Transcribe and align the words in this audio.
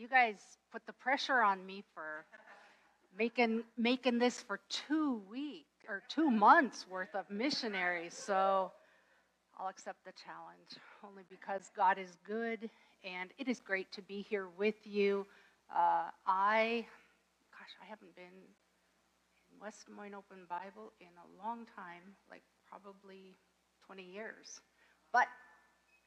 you 0.00 0.08
guys 0.08 0.36
put 0.72 0.86
the 0.86 0.94
pressure 0.94 1.42
on 1.42 1.64
me 1.66 1.84
for 1.94 2.24
making 3.18 3.62
making 3.76 4.18
this 4.18 4.40
for 4.40 4.58
two 4.70 5.20
weeks 5.30 5.66
or 5.86 6.02
two 6.08 6.30
months 6.30 6.86
worth 6.90 7.14
of 7.14 7.28
missionaries. 7.30 8.14
So 8.14 8.72
I'll 9.58 9.68
accept 9.68 10.02
the 10.06 10.12
challenge 10.24 10.80
only 11.06 11.24
because 11.28 11.70
God 11.76 11.98
is 11.98 12.16
good 12.26 12.70
and 13.04 13.28
it 13.38 13.46
is 13.46 13.60
great 13.60 13.92
to 13.92 14.02
be 14.02 14.22
here 14.22 14.48
with 14.56 14.86
you. 14.86 15.26
Uh, 15.70 16.08
I, 16.26 16.86
gosh, 17.52 17.74
I 17.82 17.86
haven't 17.86 18.14
been 18.16 18.24
in 18.24 19.60
West 19.60 19.84
Des 19.86 19.92
Moines 19.92 20.14
Open 20.14 20.46
Bible 20.48 20.92
in 21.00 21.08
a 21.08 21.44
long 21.44 21.66
time, 21.76 22.16
like 22.30 22.42
probably 22.68 23.36
20 23.86 24.02
years. 24.02 24.60
But 25.12 25.26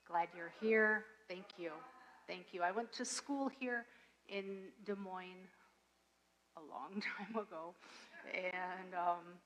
glad 0.08 0.30
you're 0.36 0.54
here. 0.60 1.06
Thank 1.30 1.46
you. 1.58 1.72
Thank 2.28 2.54
you. 2.54 2.62
I 2.62 2.72
went 2.72 2.92
to 2.94 3.06
school 3.06 3.50
here 3.60 3.86
in 4.30 4.70
Des 4.86 4.96
Moines 4.96 5.48
a 6.58 6.62
long 6.62 7.02
time 7.18 7.36
ago. 7.36 7.74
And 8.34 8.94
um, 8.94 9.40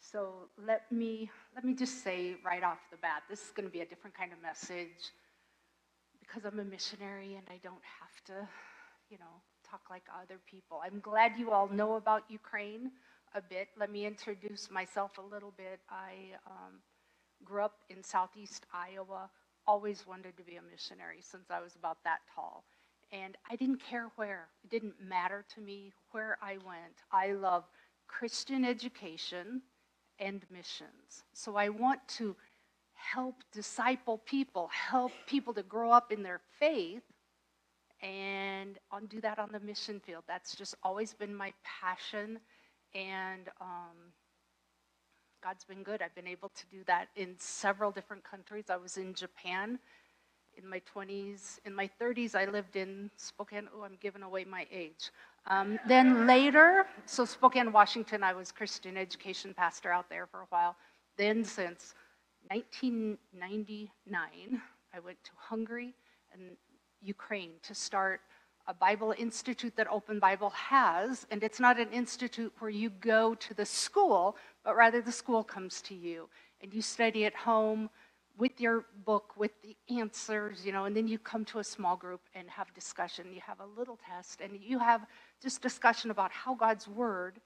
so 0.00 0.48
let 0.66 0.90
me, 0.92 1.30
let 1.54 1.64
me 1.64 1.74
just 1.74 2.02
say 2.04 2.36
right 2.44 2.62
off 2.62 2.78
the 2.90 2.98
bat, 2.98 3.22
this 3.28 3.40
is 3.40 3.50
going 3.50 3.66
to 3.66 3.72
be 3.72 3.80
a 3.80 3.86
different 3.86 4.16
kind 4.16 4.32
of 4.32 4.42
message 4.42 5.12
because 6.20 6.44
I'm 6.44 6.60
a 6.60 6.64
missionary 6.64 7.34
and 7.36 7.46
I 7.48 7.58
don't 7.62 7.82
have 8.00 8.24
to, 8.26 8.48
you 9.10 9.18
know, 9.18 9.40
talk 9.68 9.82
like 9.90 10.04
other 10.22 10.38
people. 10.50 10.80
I'm 10.84 11.00
glad 11.00 11.32
you 11.38 11.52
all 11.52 11.68
know 11.68 11.94
about 11.94 12.24
Ukraine 12.28 12.90
a 13.34 13.40
bit. 13.40 13.68
Let 13.78 13.90
me 13.90 14.06
introduce 14.06 14.70
myself 14.70 15.18
a 15.18 15.22
little 15.34 15.52
bit. 15.56 15.80
I 15.88 16.36
um, 16.46 16.80
grew 17.44 17.62
up 17.62 17.78
in 17.88 18.02
southeast 18.02 18.66
Iowa, 18.72 19.30
always 19.70 20.04
wanted 20.04 20.36
to 20.36 20.42
be 20.42 20.56
a 20.56 20.62
missionary 20.68 21.20
since 21.20 21.48
I 21.48 21.60
was 21.60 21.76
about 21.76 21.98
that 22.02 22.18
tall. 22.34 22.64
And 23.12 23.36
I 23.48 23.54
didn't 23.54 23.80
care 23.80 24.08
where, 24.16 24.48
it 24.64 24.70
didn't 24.70 24.96
matter 25.00 25.44
to 25.54 25.60
me 25.60 25.92
where 26.10 26.38
I 26.42 26.54
went. 26.66 26.96
I 27.12 27.32
love 27.32 27.64
Christian 28.08 28.64
education 28.64 29.62
and 30.18 30.44
missions. 30.50 31.22
So 31.32 31.54
I 31.54 31.68
want 31.68 32.00
to 32.18 32.34
help 32.94 33.36
disciple 33.52 34.18
people, 34.18 34.68
help 34.90 35.12
people 35.26 35.54
to 35.54 35.62
grow 35.62 35.92
up 35.92 36.10
in 36.10 36.24
their 36.24 36.40
faith, 36.58 37.04
and 38.02 38.76
do 39.08 39.20
that 39.20 39.38
on 39.38 39.50
the 39.52 39.60
mission 39.60 40.00
field. 40.00 40.24
That's 40.26 40.56
just 40.56 40.74
always 40.82 41.14
been 41.14 41.34
my 41.34 41.52
passion, 41.80 42.40
and 42.94 43.48
um, 43.60 43.96
God's 45.42 45.64
been 45.64 45.82
good. 45.82 46.02
I've 46.02 46.14
been 46.14 46.26
able 46.26 46.50
to 46.50 46.66
do 46.70 46.84
that 46.86 47.08
in 47.16 47.34
several 47.38 47.90
different 47.90 48.22
countries. 48.22 48.66
I 48.68 48.76
was 48.76 48.98
in 48.98 49.14
Japan 49.14 49.78
in 50.58 50.68
my 50.68 50.82
20s. 50.94 51.58
In 51.64 51.74
my 51.74 51.88
30s, 52.00 52.34
I 52.34 52.44
lived 52.44 52.76
in 52.76 53.10
Spokane. 53.16 53.66
Oh, 53.74 53.82
I'm 53.82 53.96
giving 54.00 54.22
away 54.22 54.44
my 54.44 54.66
age. 54.70 55.10
Um, 55.46 55.78
then 55.88 56.26
later, 56.26 56.84
so 57.06 57.24
Spokane, 57.24 57.72
Washington, 57.72 58.22
I 58.22 58.34
was 58.34 58.52
Christian 58.52 58.98
education 58.98 59.54
pastor 59.54 59.90
out 59.90 60.10
there 60.10 60.26
for 60.26 60.42
a 60.42 60.46
while. 60.50 60.76
Then 61.16 61.42
since 61.42 61.94
1999, 62.48 64.62
I 64.92 65.00
went 65.00 65.24
to 65.24 65.30
Hungary 65.36 65.94
and 66.34 66.42
Ukraine 67.00 67.52
to 67.62 67.74
start 67.74 68.20
a 68.66 68.74
Bible 68.74 69.14
institute 69.18 69.74
that 69.76 69.86
Open 69.90 70.18
Bible 70.18 70.50
has. 70.50 71.26
And 71.30 71.42
it's 71.42 71.60
not 71.60 71.80
an 71.80 71.90
institute 71.92 72.52
where 72.58 72.70
you 72.70 72.90
go 72.90 73.34
to 73.34 73.54
the 73.54 73.66
school, 73.66 74.36
but 74.64 74.76
rather 74.76 75.00
the 75.00 75.12
school 75.12 75.42
comes 75.42 75.80
to 75.82 75.94
you 75.94 76.28
and 76.62 76.72
you 76.72 76.82
study 76.82 77.24
at 77.24 77.34
home 77.34 77.90
with 78.38 78.60
your 78.60 78.86
book 79.04 79.34
with 79.36 79.50
the 79.62 79.76
answers, 79.94 80.64
you 80.64 80.72
know, 80.72 80.86
and 80.86 80.96
then 80.96 81.06
you 81.06 81.18
come 81.18 81.44
to 81.44 81.58
a 81.58 81.64
small 81.64 81.96
group 81.96 82.22
and 82.34 82.48
have 82.48 82.72
discussion. 82.74 83.26
You 83.32 83.40
have 83.46 83.60
a 83.60 83.78
little 83.78 83.98
test 84.08 84.40
and 84.40 84.58
you 84.60 84.78
have 84.78 85.06
just 85.42 85.60
discussion 85.60 86.10
about 86.10 86.32
how 86.32 86.54
God's 86.54 86.88
word 86.88 87.40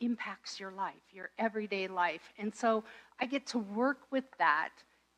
impacts 0.00 0.60
your 0.60 0.70
life, 0.72 1.02
your 1.12 1.30
everyday 1.38 1.88
life. 1.88 2.32
And 2.38 2.54
so 2.54 2.84
I 3.20 3.26
get 3.26 3.46
to 3.48 3.58
work 3.58 4.00
with 4.10 4.24
that 4.38 4.70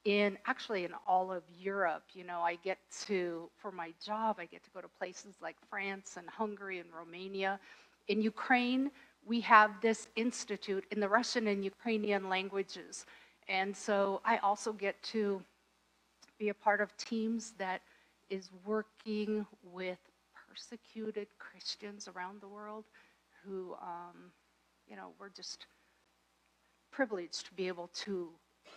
in 0.05 0.39
actually 0.47 0.85
in 0.85 0.93
all 1.07 1.33
of 1.33 1.43
Europe. 1.59 2.05
You 2.15 2.25
know, 2.25 2.41
I 2.41 2.57
get 2.57 2.79
to, 3.07 3.51
for 3.57 3.73
my 3.73 3.93
job, 4.05 4.37
I 4.39 4.47
get 4.47 4.63
to 4.65 4.71
go 4.71 4.81
to 4.81 4.89
places 4.89 5.35
like 5.43 5.57
France 5.69 6.15
and 6.17 6.29
Hungary 6.29 6.79
and 6.79 6.89
Romania. 6.97 7.59
In 8.09 8.23
Ukraine, 8.23 8.91
we 9.27 9.41
have 9.41 9.81
this 9.81 10.07
institute 10.17 10.85
in 10.91 11.01
the 11.01 11.09
Russian 11.09 11.49
and 11.49 11.65
Ukrainian 11.65 12.29
languages. 12.29 13.05
And 13.49 13.77
so 13.77 14.21
I 14.25 14.39
also 14.39 14.73
get 14.73 15.03
to 15.15 15.43
be 16.39 16.49
a 16.51 16.55
part 16.55 16.81
of 16.81 16.97
teams 16.97 17.55
that 17.59 17.81
is 18.31 18.51
working 18.65 19.47
with 19.73 19.99
persecuted 20.49 21.27
Christians 21.39 22.09
around 22.09 22.41
the 22.41 22.49
world 22.49 22.85
who, 23.45 23.75
um, 23.83 24.33
you 24.89 24.97
know, 24.97 25.09
we're 25.19 25.29
just 25.29 25.67
privileged 26.91 27.47
to 27.47 27.55
be 27.55 27.69
able 27.69 27.89
to 27.95 28.29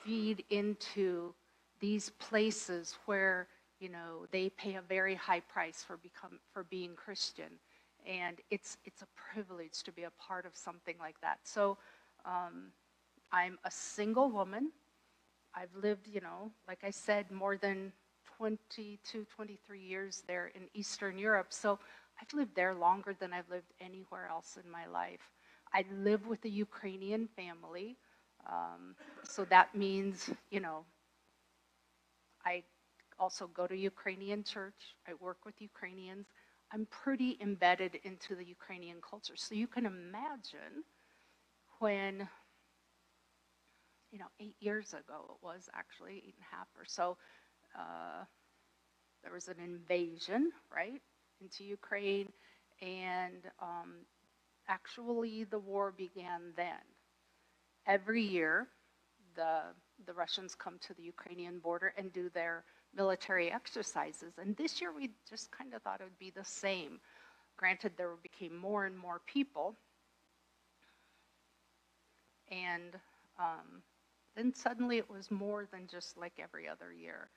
feed 0.03 0.43
into 0.49 1.33
these 1.79 2.09
places 2.19 2.97
where, 3.05 3.47
you 3.79 3.89
know, 3.89 4.25
they 4.31 4.49
pay 4.49 4.75
a 4.75 4.81
very 4.81 5.15
high 5.15 5.39
price 5.39 5.83
for 5.85 5.97
become 5.97 6.39
for 6.53 6.63
being 6.63 6.95
Christian. 6.95 7.51
And 8.09 8.39
it's 8.51 8.77
it's 8.85 9.03
a 9.03 9.07
privilege 9.15 9.83
to 9.83 9.93
be 9.93 10.03
a 10.03 10.11
part 10.19 10.45
of 10.47 10.57
something 10.57 10.95
like 10.99 11.21
that. 11.21 11.39
So 11.45 11.77
um, 12.25 12.73
I'm 13.31 13.59
a 13.65 13.71
single 13.71 14.31
woman. 14.31 14.71
I've 15.55 15.75
lived, 15.81 16.07
you 16.07 16.21
know, 16.21 16.51
like 16.67 16.83
I 16.83 16.91
said, 16.91 17.31
more 17.31 17.57
than 17.57 17.93
22, 18.37 19.25
23 19.35 19.79
years 19.81 20.23
there 20.27 20.47
in 20.55 20.63
Eastern 20.73 21.17
Europe. 21.19 21.47
So 21.51 21.79
I've 22.21 22.33
lived 22.33 22.55
there 22.55 22.75
longer 22.75 23.15
than 23.19 23.33
I've 23.33 23.49
lived 23.49 23.73
anywhere 23.81 24.27
else 24.29 24.57
in 24.63 24.71
my 24.71 24.87
life. 24.87 25.31
I 25.73 25.85
live 26.03 26.27
with 26.27 26.45
a 26.45 26.49
Ukrainian 26.49 27.27
family. 27.35 27.97
Um, 28.47 28.95
so 29.23 29.45
that 29.45 29.75
means, 29.75 30.31
you 30.51 30.61
know, 30.61 30.85
I 32.45 32.63
also 33.19 33.47
go 33.47 33.67
to 33.67 33.75
Ukrainian 33.75 34.43
church. 34.43 34.95
I 35.07 35.13
work 35.15 35.45
with 35.45 35.61
Ukrainians. 35.61 36.27
I'm 36.71 36.85
pretty 37.03 37.37
embedded 37.41 37.95
into 38.03 38.35
the 38.35 38.45
Ukrainian 38.45 38.97
culture. 39.01 39.33
So 39.35 39.55
you 39.55 39.67
can 39.67 39.85
imagine 39.85 40.83
when, 41.79 42.27
you 44.11 44.19
know, 44.19 44.25
eight 44.39 44.55
years 44.59 44.93
ago 44.93 45.25
it 45.31 45.45
was 45.45 45.69
actually, 45.73 46.17
eight 46.17 46.35
and 46.37 46.45
a 46.51 46.55
half 46.55 46.67
or 46.77 46.85
so, 46.85 47.17
uh, 47.77 48.23
there 49.23 49.33
was 49.33 49.47
an 49.47 49.59
invasion, 49.63 50.51
right, 50.73 51.01
into 51.41 51.63
Ukraine, 51.63 52.31
and 52.81 53.41
um, 53.61 54.05
actually 54.67 55.43
the 55.45 55.59
war 55.59 55.91
began 55.91 56.53
then. 56.55 56.83
Every 57.87 58.21
year, 58.21 58.67
the 59.35 59.61
the 60.05 60.13
Russians 60.13 60.55
come 60.55 60.77
to 60.87 60.93
the 60.93 61.03
Ukrainian 61.03 61.59
border 61.59 61.93
and 61.97 62.13
do 62.13 62.29
their 62.29 62.63
military 62.95 63.51
exercises. 63.51 64.33
And 64.37 64.55
this 64.57 64.81
year 64.81 64.91
we 64.95 65.11
just 65.29 65.51
kind 65.51 65.73
of 65.73 65.81
thought 65.81 66.01
it 66.01 66.05
would 66.05 66.19
be 66.19 66.31
the 66.31 66.45
same. 66.45 66.99
Granted, 67.57 67.93
there 67.97 68.11
became 68.21 68.55
more 68.55 68.85
and 68.85 68.97
more 68.97 69.21
people. 69.25 69.75
And 72.51 72.95
um, 73.39 73.83
then 74.35 74.53
suddenly 74.53 74.97
it 74.97 75.09
was 75.09 75.29
more 75.29 75.67
than 75.71 75.87
just 75.87 76.17
like 76.17 76.33
every 76.41 76.67
other 76.67 76.91
year 76.93 77.29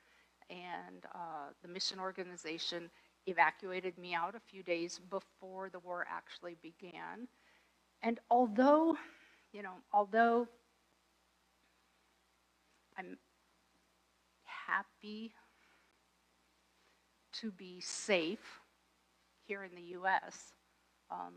and 0.49 1.05
uh, 1.13 1.49
the 1.61 1.67
mission 1.67 1.99
organization 1.99 2.89
evacuated 3.27 3.97
me 3.97 4.13
out 4.13 4.35
a 4.35 4.39
few 4.39 4.63
days 4.63 4.99
before 5.09 5.69
the 5.69 5.79
war 5.79 6.05
actually 6.09 6.57
began. 6.61 7.27
And 8.01 8.19
although, 8.29 8.97
you 9.53 9.63
know, 9.63 9.75
although 9.93 10.47
I'm 12.97 13.17
happy 14.43 15.33
to 17.41 17.51
be 17.51 17.79
safe 17.81 18.61
here 19.45 19.63
in 19.63 19.75
the 19.75 19.97
US, 19.99 20.53
um, 21.11 21.33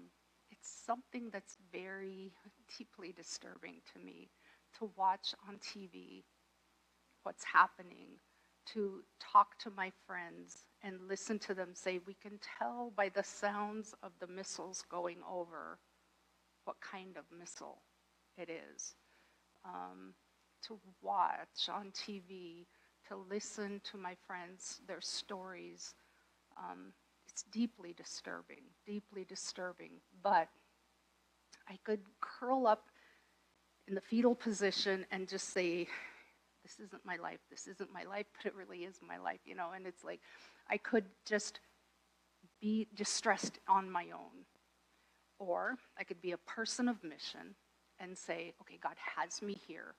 it's 0.51 0.69
something 0.87 1.29
that's 1.33 1.57
very 1.73 2.33
deeply 2.79 3.13
disturbing 3.13 3.81
to 3.93 4.05
me 4.05 4.31
to 4.79 4.91
watch 4.97 5.35
on 5.49 5.57
TV 5.57 6.23
what's 7.23 7.45
happening 7.45 8.19
to 8.67 9.03
talk 9.21 9.59
to 9.59 9.71
my 9.71 9.93
friends 10.07 10.65
and 10.83 11.09
listen 11.09 11.39
to 11.39 11.55
them 11.55 11.71
say, 11.73 12.01
we 12.07 12.15
can 12.15 12.39
tell 12.59 12.93
by 12.97 13.09
the 13.09 13.23
sounds 13.23 13.95
of 14.03 14.13
the 14.21 14.27
missiles 14.27 14.83
going 14.91 15.19
over 15.29 15.79
what 16.65 16.77
kind 16.81 17.17
of 17.17 17.25
missile 17.37 17.83
it 18.37 18.49
is. 18.49 18.95
Um, 19.65 20.15
to 20.67 20.79
watch 21.03 21.69
on 21.73 21.93
TV, 21.93 22.67
to 23.09 23.17
listen 23.31 23.81
to 23.91 23.97
my 23.97 24.15
friends, 24.27 24.81
their 24.87 25.01
stories, 25.01 25.95
um, 26.59 26.93
it's 27.29 27.43
deeply 27.43 27.93
disturbing, 27.93 28.63
deeply 28.87 29.25
disturbing. 29.25 29.93
But 30.23 30.49
I 31.69 31.79
could 31.85 32.01
curl 32.21 32.67
up 32.67 32.87
in 33.89 33.95
the 33.95 34.01
fetal 34.01 34.35
position 34.35 35.07
and 35.11 35.29
just 35.29 35.53
say, 35.53 35.87
this 36.63 36.81
isn't 36.81 37.05
my 37.05 37.17
life, 37.17 37.39
this 37.51 37.67
isn't 37.67 37.93
my 37.93 38.05
life, 38.05 38.27
but 38.37 38.47
it 38.47 38.55
really 38.57 38.85
is 38.85 38.99
my 39.07 39.19
life, 39.19 39.41
you 39.45 39.55
know. 39.55 39.71
And 39.75 39.87
it's 39.87 40.03
like 40.03 40.21
I 40.69 40.79
could 40.79 41.05
just 41.25 41.61
be 42.61 42.89
distressed 42.95 43.59
on 43.69 43.91
my 43.91 44.07
own. 44.13 44.45
Or 45.39 45.77
I 45.99 46.05
could 46.05 46.21
be 46.23 46.33
a 46.33 46.39
person 46.39 46.89
of 46.89 47.05
mission 47.05 47.55
and 48.01 48.17
say, 48.17 48.55
okay, 48.63 48.79
God 48.83 48.97
has 49.17 49.43
me 49.43 49.59
here 49.67 49.95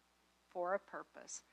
for 0.50 0.74
a 0.74 0.80
purpose. 0.80 1.44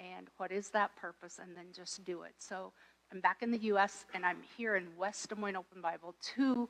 And 0.00 0.28
what 0.36 0.52
is 0.52 0.68
that 0.70 0.94
purpose? 0.96 1.38
And 1.42 1.56
then 1.56 1.66
just 1.72 2.04
do 2.04 2.22
it. 2.22 2.34
So 2.38 2.72
I'm 3.12 3.20
back 3.20 3.42
in 3.42 3.50
the 3.50 3.58
US 3.58 4.04
and 4.14 4.24
I'm 4.24 4.38
here 4.56 4.76
in 4.76 4.86
West 4.96 5.28
Des 5.28 5.36
Moines 5.36 5.56
Open 5.56 5.80
Bible 5.80 6.14
to 6.36 6.68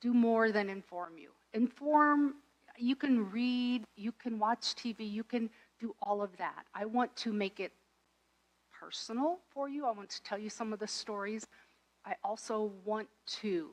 do 0.00 0.12
more 0.12 0.52
than 0.52 0.68
inform 0.68 1.18
you. 1.18 1.30
Inform, 1.54 2.34
you 2.78 2.94
can 2.94 3.30
read, 3.30 3.84
you 3.96 4.12
can 4.12 4.38
watch 4.38 4.74
TV, 4.74 5.10
you 5.10 5.24
can 5.24 5.48
do 5.80 5.94
all 6.02 6.22
of 6.22 6.36
that. 6.36 6.66
I 6.74 6.84
want 6.84 7.14
to 7.16 7.32
make 7.32 7.60
it 7.60 7.72
personal 8.78 9.38
for 9.50 9.68
you. 9.68 9.86
I 9.86 9.92
want 9.92 10.10
to 10.10 10.22
tell 10.22 10.38
you 10.38 10.50
some 10.50 10.72
of 10.72 10.78
the 10.78 10.86
stories. 10.86 11.46
I 12.04 12.14
also 12.22 12.72
want 12.84 13.08
to 13.40 13.70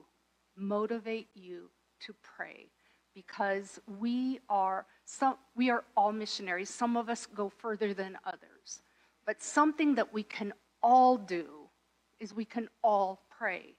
motivate 0.56 1.28
you 1.36 1.70
to 2.02 2.14
pray 2.24 2.68
because 3.14 3.80
we 4.00 4.40
are 4.50 4.86
some 5.06 5.36
we 5.56 5.70
are 5.70 5.84
all 5.96 6.12
missionaries. 6.12 6.70
Some 6.70 6.98
of 6.98 7.10
us 7.10 7.26
go 7.26 7.50
further 7.50 7.94
than 7.94 8.18
others. 8.26 8.82
But 9.26 9.42
something 9.42 9.96
that 9.96 10.14
we 10.14 10.24
can 10.24 10.54
all 10.82 11.18
do 11.18 11.46
is 12.20 12.34
we 12.34 12.46
can 12.46 12.70
all 12.84 13.22
pray. 13.30 13.76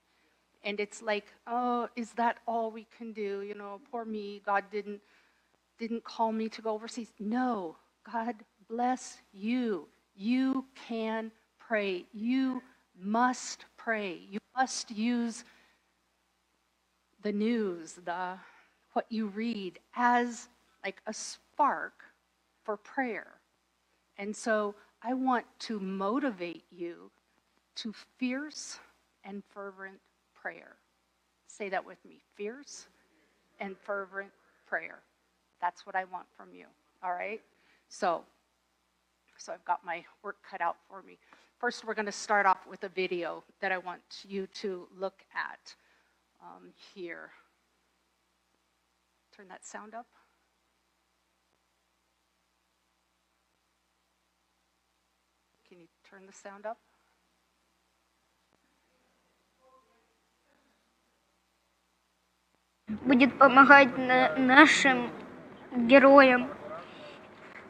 And 0.63 0.79
it's 0.79 1.01
like, 1.01 1.27
oh, 1.45 1.89
is 1.95 2.11
that 2.13 2.37
all 2.47 2.71
we 2.71 2.87
can 2.97 3.13
do? 3.13 3.41
You 3.41 3.53
know, 3.53 3.79
poor 3.91 4.05
me, 4.05 4.41
God 4.45 4.65
didn't 4.71 5.01
didn't 5.77 6.03
call 6.03 6.31
me 6.31 6.49
to 6.49 6.61
go 6.61 6.71
overseas. 6.73 7.11
No, 7.19 7.75
God 8.11 8.35
bless 8.69 9.17
you. 9.33 9.87
You 10.15 10.65
can 10.87 11.31
pray. 11.59 12.05
You 12.13 12.61
must 12.97 13.65
pray. 13.77 14.19
You 14.29 14.39
must 14.55 14.89
use 14.91 15.43
the 17.21 17.33
news, 17.33 17.93
the 18.05 18.37
what 18.93 19.05
you 19.09 19.27
read 19.27 19.79
as 19.95 20.47
like 20.85 21.01
a 21.07 21.13
spark 21.13 22.03
for 22.63 22.77
prayer. 22.77 23.27
And 24.17 24.33
so 24.35 24.75
I 25.01 25.13
want 25.15 25.45
to 25.61 25.79
motivate 25.79 26.63
you 26.71 27.09
to 27.77 27.91
fierce 28.17 28.79
and 29.23 29.43
fervent 29.49 29.99
prayer. 30.35 30.75
Say 31.47 31.69
that 31.69 31.83
with 31.83 31.97
me 32.07 32.19
fierce 32.35 32.85
and 33.59 33.75
fervent 33.77 34.29
prayer. 34.67 34.99
That's 35.59 35.85
what 35.87 35.95
I 35.95 36.03
want 36.05 36.27
from 36.37 36.49
you. 36.53 36.65
All 37.03 37.13
right? 37.13 37.41
So, 37.89 38.21
so 39.37 39.53
I've 39.53 39.65
got 39.65 39.83
my 39.83 40.03
work 40.21 40.37
cut 40.49 40.61
out 40.61 40.77
for 40.87 41.01
me. 41.01 41.17
First, 41.59 41.83
we're 41.83 41.95
going 41.95 42.05
to 42.05 42.11
start 42.11 42.45
off 42.45 42.67
with 42.69 42.83
a 42.83 42.89
video 42.89 43.43
that 43.59 43.71
I 43.71 43.79
want 43.79 44.01
you 44.27 44.47
to 44.61 44.87
look 44.99 45.23
at 45.33 45.73
um, 46.43 46.69
here. 46.93 47.31
Turn 49.35 49.47
that 49.47 49.65
sound 49.65 49.95
up. 49.95 50.05
Turn 56.09 56.25
the 56.27 56.33
sound 56.33 56.65
up? 56.65 56.77
будет 62.87 63.37
помогать 63.37 63.97
на- 63.97 64.35
нашим 64.35 65.11
героям, 65.75 66.49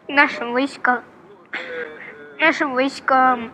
нашим 0.08 0.52
войскам, 0.52 1.04
нашим 2.40 2.74
войскам 2.74 3.52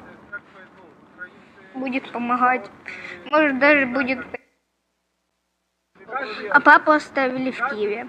будет 1.73 2.11
помогать. 2.11 2.69
Может 3.25 3.59
даже 3.59 3.85
будет. 3.85 4.25
А 6.49 6.59
папу 6.59 6.91
оставили 6.91 7.51
в 7.51 7.69
Киеве. 7.69 8.07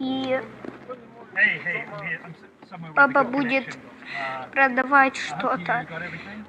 A 0.00 0.42
папа 2.94 3.24
будет. 3.24 3.66
Uh, 3.66 3.94
продавать 4.52 5.16
что-то, 5.16 5.86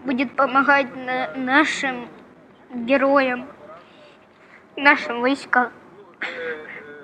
будет 0.04 0.36
помогать 0.36 0.96
на- 0.96 1.34
нашим 1.36 2.08
героям, 2.74 3.48
нашим 4.76 5.22
войскам, 5.22 5.72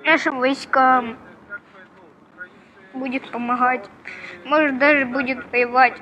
нашим 0.04 0.38
войскам 0.38 1.18
будет 2.92 3.30
помогать. 3.30 3.88
Может 4.44 4.78
даже 4.78 5.06
будет 5.06 5.50
воевать. 5.50 6.00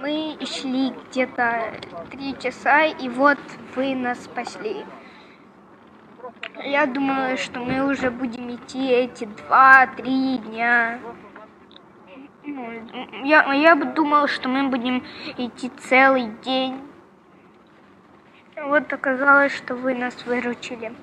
Мы 0.00 0.38
шли 0.46 0.90
где-то 0.90 1.74
три 2.10 2.38
часа, 2.38 2.84
и 2.84 3.08
вот 3.08 3.38
вы 3.74 3.94
нас 3.94 4.24
спасли. 4.24 4.86
Я 6.64 6.86
думала, 6.86 7.36
что 7.36 7.60
мы 7.60 7.84
уже 7.84 8.10
будем 8.10 8.54
идти 8.54 8.88
эти 8.90 9.24
два-три 9.24 10.38
дня. 10.38 11.00
Ну, 12.44 12.70
Я, 13.24 13.52
я 13.52 13.76
бы 13.76 13.86
думала, 13.86 14.26
что 14.26 14.48
мы 14.48 14.68
будем 14.68 15.04
идти 15.36 15.68
целый 15.68 16.28
день. 16.42 16.80
Вот 18.56 18.92
оказалось, 18.92 19.52
что 19.52 19.74
вы 19.74 19.94
нас 19.94 20.24
выручили. 20.24 20.94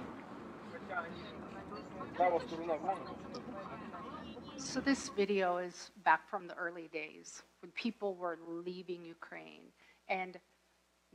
So, 4.58 4.82
this 4.82 5.10
video 5.16 5.58
is 5.58 5.92
back 6.04 6.22
from 6.30 6.48
the 6.48 6.56
early 6.58 6.90
days 6.92 7.44
when 7.66 7.72
people 7.72 8.14
were 8.14 8.38
leaving 8.64 9.04
Ukraine. 9.04 9.64
And 10.08 10.38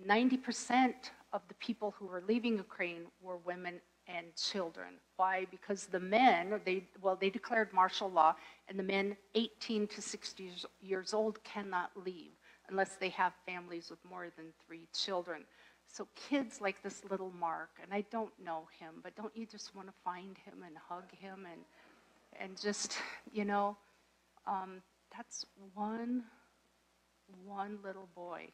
90% 0.05 0.95
of 1.33 1.43
the 1.47 1.55
people 1.55 1.95
who 1.97 2.07
were 2.07 2.25
leaving 2.27 2.57
Ukraine 2.57 3.03
were 3.23 3.37
women 3.37 3.81
and 4.09 4.27
children. 4.35 4.95
Why? 5.15 5.47
Because 5.53 5.87
the 5.87 6.01
men, 6.01 6.61
they, 6.65 6.89
well, 7.01 7.15
they 7.15 7.31
declared 7.31 7.73
martial 7.73 8.11
law, 8.11 8.35
and 8.69 8.77
the 8.77 8.83
men 8.83 9.17
18 9.37 9.87
to 9.87 10.03
60 10.03 10.51
years- 10.81 11.15
old 11.15 11.41
cannot 11.45 11.91
leave 11.95 12.33
unless 12.69 12.97
they 12.97 13.11
have 13.11 13.33
families 13.47 13.89
with 13.89 14.05
more 14.05 14.27
than 14.37 14.47
three 14.67 14.89
children. 14.93 15.45
So, 15.87 16.09
kids 16.17 16.61
like 16.61 16.83
this 16.83 17.05
little 17.11 17.33
Mark, 17.39 17.71
and 17.81 17.95
I 17.95 18.01
don't 18.11 18.37
know 18.45 18.67
him, 18.81 18.95
but 19.05 19.15
don't 19.15 19.37
you 19.37 19.47
just 19.47 19.77
want 19.77 19.87
to 19.87 19.95
find 20.05 20.37
him 20.39 20.65
and 20.67 20.77
hug 20.77 21.09
him 21.13 21.47
and 21.53 21.63
and 22.41 22.61
just 22.61 22.99
you 23.33 23.45
know 23.45 23.77
um, 24.47 24.83
that's 25.17 25.45
one 25.75 26.25
one 27.45 27.79
little 27.85 28.09
boy. 28.15 28.49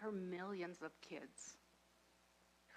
There 0.00 0.08
are 0.08 0.12
millions 0.12 0.78
of 0.82 0.90
kids 1.00 1.56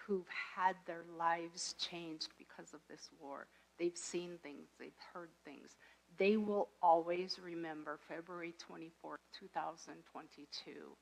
who've 0.05 0.27
had 0.55 0.75
their 0.86 1.03
lives 1.17 1.74
changed 1.79 2.29
because 2.38 2.74
of 2.74 2.79
this 2.89 3.10
war. 3.19 3.48
They've 3.79 3.98
seen 3.98 4.38
things. 4.43 4.67
They've 4.79 4.91
heard 5.13 5.29
things. 5.43 5.75
They 6.17 6.38
will 6.38 6.69
always 6.81 7.39
remember 7.43 8.00
february 8.07 8.53
24th 8.72 9.17
2022 9.38 10.95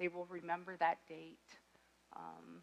they 0.00 0.08
will 0.08 0.26
remember 0.30 0.76
that 0.78 0.98
date. 1.06 1.36
Um, 2.16 2.62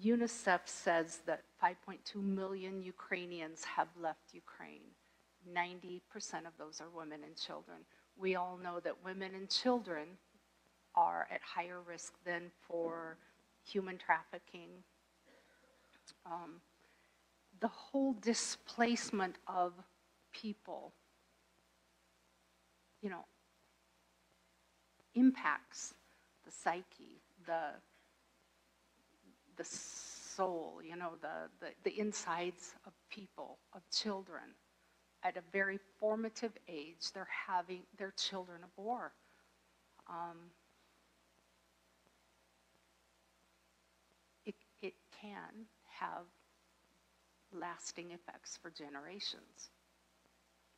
UNICEF 0.00 0.60
says 0.66 1.18
that 1.26 1.42
5.2 1.62 2.14
million 2.22 2.80
Ukrainians 2.80 3.64
have 3.64 3.88
left 4.00 4.32
Ukraine. 4.32 4.94
90% 5.54 6.00
of 6.46 6.56
those 6.58 6.80
are 6.80 6.88
women 6.94 7.20
and 7.24 7.36
children. 7.36 7.78
We 8.16 8.34
all 8.34 8.58
know 8.62 8.80
that 8.80 9.04
women 9.04 9.34
and 9.34 9.48
children 9.48 10.08
are 10.94 11.26
at 11.30 11.40
higher 11.42 11.80
risk 11.86 12.14
than 12.24 12.50
for 12.60 13.18
human 13.64 13.98
trafficking. 13.98 14.68
Um, 16.24 16.60
the 17.60 17.68
whole 17.68 18.14
displacement 18.20 19.36
of 19.46 19.72
people, 20.32 20.92
you 23.02 23.10
know, 23.10 23.24
impacts 25.14 25.94
the 26.44 26.50
psyche, 26.50 27.20
the 27.46 27.72
the 29.56 29.64
soul, 29.64 30.80
you 30.84 30.96
know, 30.96 31.12
the, 31.20 31.48
the, 31.60 31.72
the 31.90 31.98
insides 31.98 32.74
of 32.86 32.92
people, 33.10 33.58
of 33.74 33.80
children. 33.90 34.42
At 35.26 35.36
a 35.36 35.42
very 35.52 35.80
formative 35.98 36.52
age, 36.68 37.10
they're 37.12 37.26
having 37.48 37.82
their 37.98 38.12
children 38.16 38.60
war. 38.76 39.10
Um, 40.08 40.36
it, 44.44 44.54
it 44.80 44.94
can 45.20 45.66
have 45.98 46.26
lasting 47.52 48.12
effects 48.12 48.56
for 48.62 48.70
generations. 48.70 49.70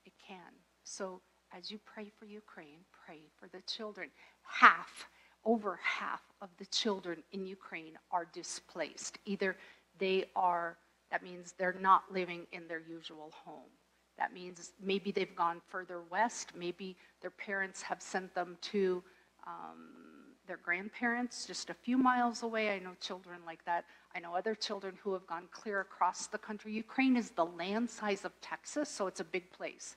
It 0.06 0.14
can. 0.26 0.38
So 0.82 1.20
as 1.54 1.70
you 1.70 1.78
pray 1.84 2.10
for 2.18 2.24
Ukraine, 2.24 2.80
pray 3.04 3.20
for 3.38 3.48
the 3.48 3.60
children. 3.66 4.08
Half, 4.44 5.08
over 5.44 5.78
half 5.82 6.22
of 6.40 6.48
the 6.56 6.66
children 6.66 7.22
in 7.32 7.44
Ukraine 7.46 7.98
are 8.10 8.26
displaced. 8.32 9.18
Either 9.26 9.58
they 9.98 10.24
are, 10.34 10.78
that 11.10 11.22
means 11.22 11.52
they're 11.58 11.76
not 11.78 12.04
living 12.10 12.46
in 12.52 12.66
their 12.66 12.80
usual 12.88 13.30
home. 13.44 13.70
That 14.18 14.34
means 14.34 14.72
maybe 14.82 15.12
they've 15.12 15.34
gone 15.34 15.60
further 15.68 16.00
west, 16.10 16.52
maybe 16.56 16.96
their 17.20 17.30
parents 17.30 17.82
have 17.82 18.02
sent 18.02 18.34
them 18.34 18.58
to 18.62 19.02
um, 19.46 20.08
their 20.46 20.56
grandparents 20.56 21.46
just 21.46 21.70
a 21.70 21.74
few 21.74 21.96
miles 21.96 22.42
away. 22.42 22.70
I 22.70 22.78
know 22.80 22.92
children 23.00 23.38
like 23.46 23.64
that. 23.66 23.84
I 24.14 24.20
know 24.20 24.34
other 24.34 24.54
children 24.54 24.98
who 25.02 25.12
have 25.12 25.26
gone 25.26 25.44
clear 25.52 25.80
across 25.80 26.26
the 26.26 26.38
country. 26.38 26.72
Ukraine 26.72 27.16
is 27.16 27.30
the 27.30 27.44
land 27.44 27.88
size 27.88 28.24
of 28.24 28.32
Texas, 28.40 28.88
so 28.88 29.06
it's 29.06 29.20
a 29.20 29.24
big 29.24 29.52
place. 29.52 29.96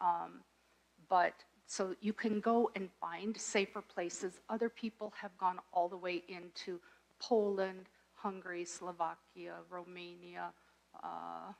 Um, 0.00 0.42
but 1.08 1.34
so 1.66 1.94
you 2.00 2.12
can 2.12 2.40
go 2.40 2.70
and 2.76 2.88
find 3.00 3.36
safer 3.36 3.82
places. 3.82 4.40
Other 4.48 4.68
people 4.68 5.12
have 5.20 5.36
gone 5.38 5.58
all 5.72 5.88
the 5.88 5.96
way 5.96 6.22
into 6.28 6.78
Poland, 7.18 7.86
Hungary, 8.14 8.64
Slovakia, 8.64 9.54
Romania, 9.70 10.52
uh, 11.02 11.52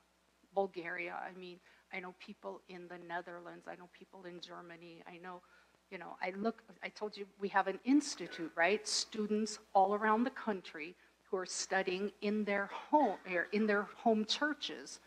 Bulgaria. 0.54 1.14
I 1.14 1.38
mean, 1.38 1.58
I 1.92 2.00
know 2.00 2.14
people 2.18 2.60
in 2.68 2.88
the 2.88 2.98
Netherlands. 2.98 3.66
I 3.66 3.76
know 3.76 3.88
people 3.98 4.24
in 4.24 4.40
Germany. 4.40 5.02
I 5.06 5.18
know, 5.18 5.42
you 5.90 5.98
know, 5.98 6.16
I 6.22 6.32
look, 6.36 6.62
I 6.82 6.88
told 6.88 7.16
you 7.16 7.26
we 7.38 7.48
have 7.48 7.66
an 7.66 7.78
institute, 7.84 8.52
right? 8.54 8.86
Students 8.86 9.58
all 9.74 9.94
around 9.94 10.24
the 10.24 10.30
country 10.30 10.94
who 11.30 11.36
are 11.36 11.46
studying 11.46 12.10
in 12.22 12.44
their 12.44 12.66
home, 12.66 13.16
or 13.30 13.48
in 13.52 13.66
their 13.66 13.82
home 13.96 14.24
churches. 14.24 15.00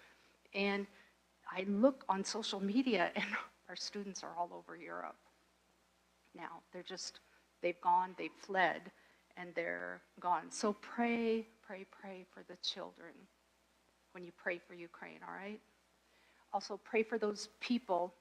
And 0.54 0.86
I 1.52 1.66
look 1.68 2.06
on 2.10 2.24
social 2.24 2.60
media 2.60 3.12
and 3.16 3.26
our 3.70 3.76
students 3.76 4.24
are 4.24 4.36
all 4.38 4.50
over 4.54 4.76
Europe 4.76 5.18
now. 6.36 6.62
They're 6.72 6.84
just, 6.84 7.20
they've 7.62 7.80
gone, 7.82 8.16
they've 8.18 8.30
fled, 8.40 8.92
and 9.38 9.50
they're 9.56 10.02
gone. 10.20 10.52
So 10.52 10.74
pray, 10.74 11.48
pray, 11.66 11.86
pray 11.90 12.26
for 12.34 12.44
the 12.48 12.58
children 12.62 13.14
when 14.14 14.24
you 14.24 14.32
pray 14.38 14.58
for 14.58 14.74
Ukraine, 14.74 15.20
all 15.28 15.34
right? 15.34 15.60
Also, 16.54 16.80
pray 16.84 17.04
for 17.04 17.18
those 17.18 17.50
people 17.60 18.14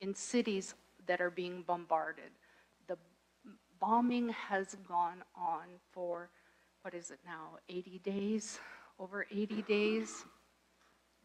in 0.00 0.14
cities 0.14 0.74
that 1.06 1.20
are 1.20 1.30
being 1.30 1.62
bombarded. 1.66 2.30
The 2.86 2.96
bombing 3.80 4.30
has 4.30 4.76
gone 4.88 5.22
on 5.36 5.64
for, 5.92 6.30
what 6.82 6.94
is 6.94 7.10
it 7.10 7.18
now, 7.24 7.58
80 7.68 8.00
days? 8.04 8.58
Over 8.98 9.26
80 9.30 9.62
days, 9.62 10.24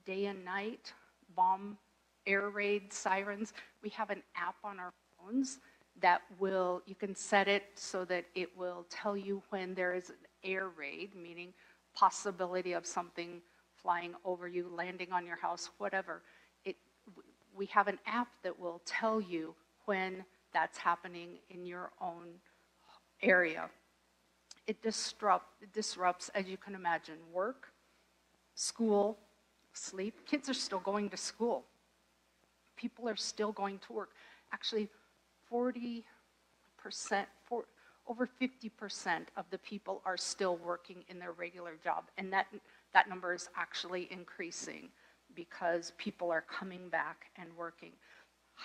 day 0.05 0.25
and 0.25 0.43
night, 0.43 0.93
bomb, 1.35 1.77
air 2.25 2.49
raid 2.49 2.91
sirens. 2.91 3.53
We 3.83 3.89
have 3.89 4.09
an 4.09 4.23
app 4.35 4.55
on 4.63 4.79
our 4.79 4.91
phones 5.17 5.59
that 6.01 6.21
will, 6.39 6.81
you 6.85 6.95
can 6.95 7.15
set 7.15 7.47
it 7.47 7.63
so 7.75 8.05
that 8.05 8.25
it 8.35 8.57
will 8.57 8.85
tell 8.89 9.15
you 9.15 9.43
when 9.49 9.73
there 9.75 9.93
is 9.93 10.09
an 10.09 10.15
air 10.43 10.69
raid, 10.75 11.15
meaning 11.15 11.53
possibility 11.93 12.73
of 12.73 12.85
something 12.85 13.41
flying 13.81 14.13
over 14.25 14.47
you, 14.47 14.71
landing 14.75 15.11
on 15.11 15.25
your 15.25 15.37
house, 15.37 15.69
whatever. 15.77 16.21
It, 16.65 16.75
we 17.55 17.65
have 17.67 17.87
an 17.87 17.99
app 18.05 18.29
that 18.43 18.59
will 18.59 18.81
tell 18.85 19.19
you 19.21 19.55
when 19.85 20.23
that's 20.53 20.77
happening 20.77 21.37
in 21.49 21.65
your 21.65 21.91
own 22.01 22.27
area. 23.21 23.69
It 24.67 24.81
disrupt, 24.81 25.61
it 25.61 25.73
disrupts, 25.73 26.29
as 26.35 26.45
you 26.45 26.57
can 26.57 26.75
imagine, 26.75 27.15
work, 27.33 27.67
school, 28.55 29.17
sleep. 29.73 30.25
Kids 30.27 30.49
are 30.49 30.53
still 30.53 30.79
going 30.79 31.09
to 31.09 31.17
school. 31.17 31.63
People 32.75 33.09
are 33.09 33.15
still 33.15 33.51
going 33.51 33.79
to 33.87 33.93
work. 33.93 34.09
Actually, 34.53 34.89
40%, 35.51 36.03
for, 37.45 37.65
over 38.07 38.27
50% 38.41 39.25
of 39.37 39.45
the 39.51 39.57
people 39.59 40.01
are 40.05 40.17
still 40.17 40.57
working 40.57 41.03
in 41.09 41.19
their 41.19 41.31
regular 41.31 41.73
job. 41.83 42.05
And 42.17 42.31
that, 42.33 42.47
that 42.93 43.09
number 43.09 43.33
is 43.33 43.49
actually 43.55 44.07
increasing 44.11 44.89
because 45.35 45.93
people 45.97 46.31
are 46.31 46.41
coming 46.41 46.89
back 46.89 47.25
and 47.37 47.49
working. 47.57 47.91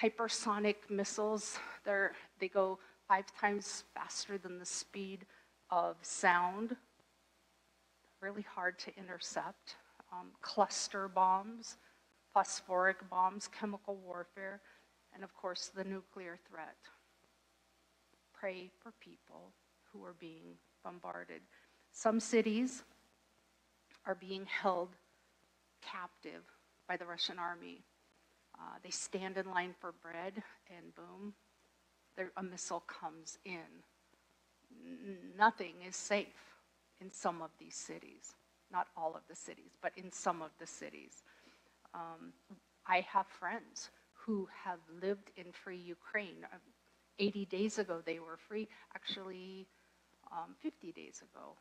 Hypersonic 0.02 0.76
missiles, 0.90 1.58
they 1.84 2.48
go 2.48 2.78
five 3.06 3.24
times 3.38 3.84
faster 3.94 4.38
than 4.38 4.58
the 4.58 4.66
speed 4.66 5.26
of 5.70 5.96
sound. 6.02 6.74
Really 8.20 8.42
hard 8.54 8.78
to 8.80 8.96
intercept. 8.96 9.76
Um, 10.12 10.28
cluster 10.40 11.08
bombs, 11.08 11.76
phosphoric 12.32 13.08
bombs, 13.10 13.48
chemical 13.48 13.96
warfare 13.96 14.60
and 15.14 15.22
of 15.22 15.34
course, 15.34 15.70
the 15.74 15.84
nuclear 15.84 16.38
threat. 16.50 16.76
Pray 18.32 18.70
for 18.82 18.92
people 19.00 19.52
who 19.92 20.04
are 20.04 20.14
being 20.18 20.56
bombarded. 20.82 21.40
Some 21.92 22.18
cities 22.18 22.82
are 24.06 24.14
being 24.14 24.46
held 24.46 24.90
captive 25.82 26.42
by 26.88 26.96
the 26.96 27.04
Russian 27.06 27.38
army. 27.38 27.82
Uh, 28.58 28.76
they 28.82 28.90
stand 28.90 29.36
in 29.36 29.50
line 29.50 29.74
for 29.80 29.92
bread, 30.02 30.42
and 30.70 30.94
boom, 30.94 31.34
there, 32.16 32.30
a 32.36 32.42
missile 32.42 32.84
comes 32.86 33.38
in. 33.44 33.82
N- 34.70 35.18
nothing 35.36 35.74
is 35.86 35.96
safe 35.96 36.54
in 37.00 37.10
some 37.10 37.42
of 37.42 37.50
these 37.58 37.74
cities. 37.74 38.34
Not 38.72 38.88
all 38.96 39.14
of 39.14 39.22
the 39.28 39.34
cities, 39.34 39.76
but 39.82 39.92
in 39.96 40.10
some 40.10 40.42
of 40.42 40.50
the 40.58 40.66
cities. 40.66 41.22
Um, 41.94 42.32
I 42.86 43.00
have 43.00 43.26
friends 43.26 43.90
who 44.12 44.48
have 44.64 44.78
lived 45.02 45.30
in 45.36 45.52
free 45.52 45.76
Ukraine. 45.78 46.46
Um, 46.52 46.60
80 47.18 47.44
days 47.46 47.78
ago, 47.78 48.00
they 48.04 48.18
were 48.18 48.36
free. 48.36 48.68
Actually, 48.94 49.66
um, 50.32 50.54
50 50.60 50.92
days 50.92 51.22
ago, 51.22 51.54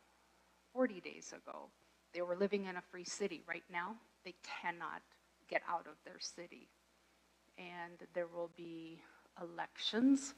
40 0.72 1.00
days 1.00 1.32
ago, 1.32 1.68
they 2.14 2.22
were 2.22 2.36
living 2.36 2.64
in 2.64 2.76
a 2.76 2.82
free 2.90 3.04
city. 3.04 3.42
Right 3.46 3.64
now, 3.70 3.96
they 4.24 4.34
cannot 4.62 5.02
get 5.48 5.62
out 5.68 5.86
of 5.86 5.96
their 6.04 6.20
city. 6.20 6.68
And 7.58 8.08
there 8.14 8.28
will 8.28 8.50
be 8.56 9.00
elections, 9.42 10.34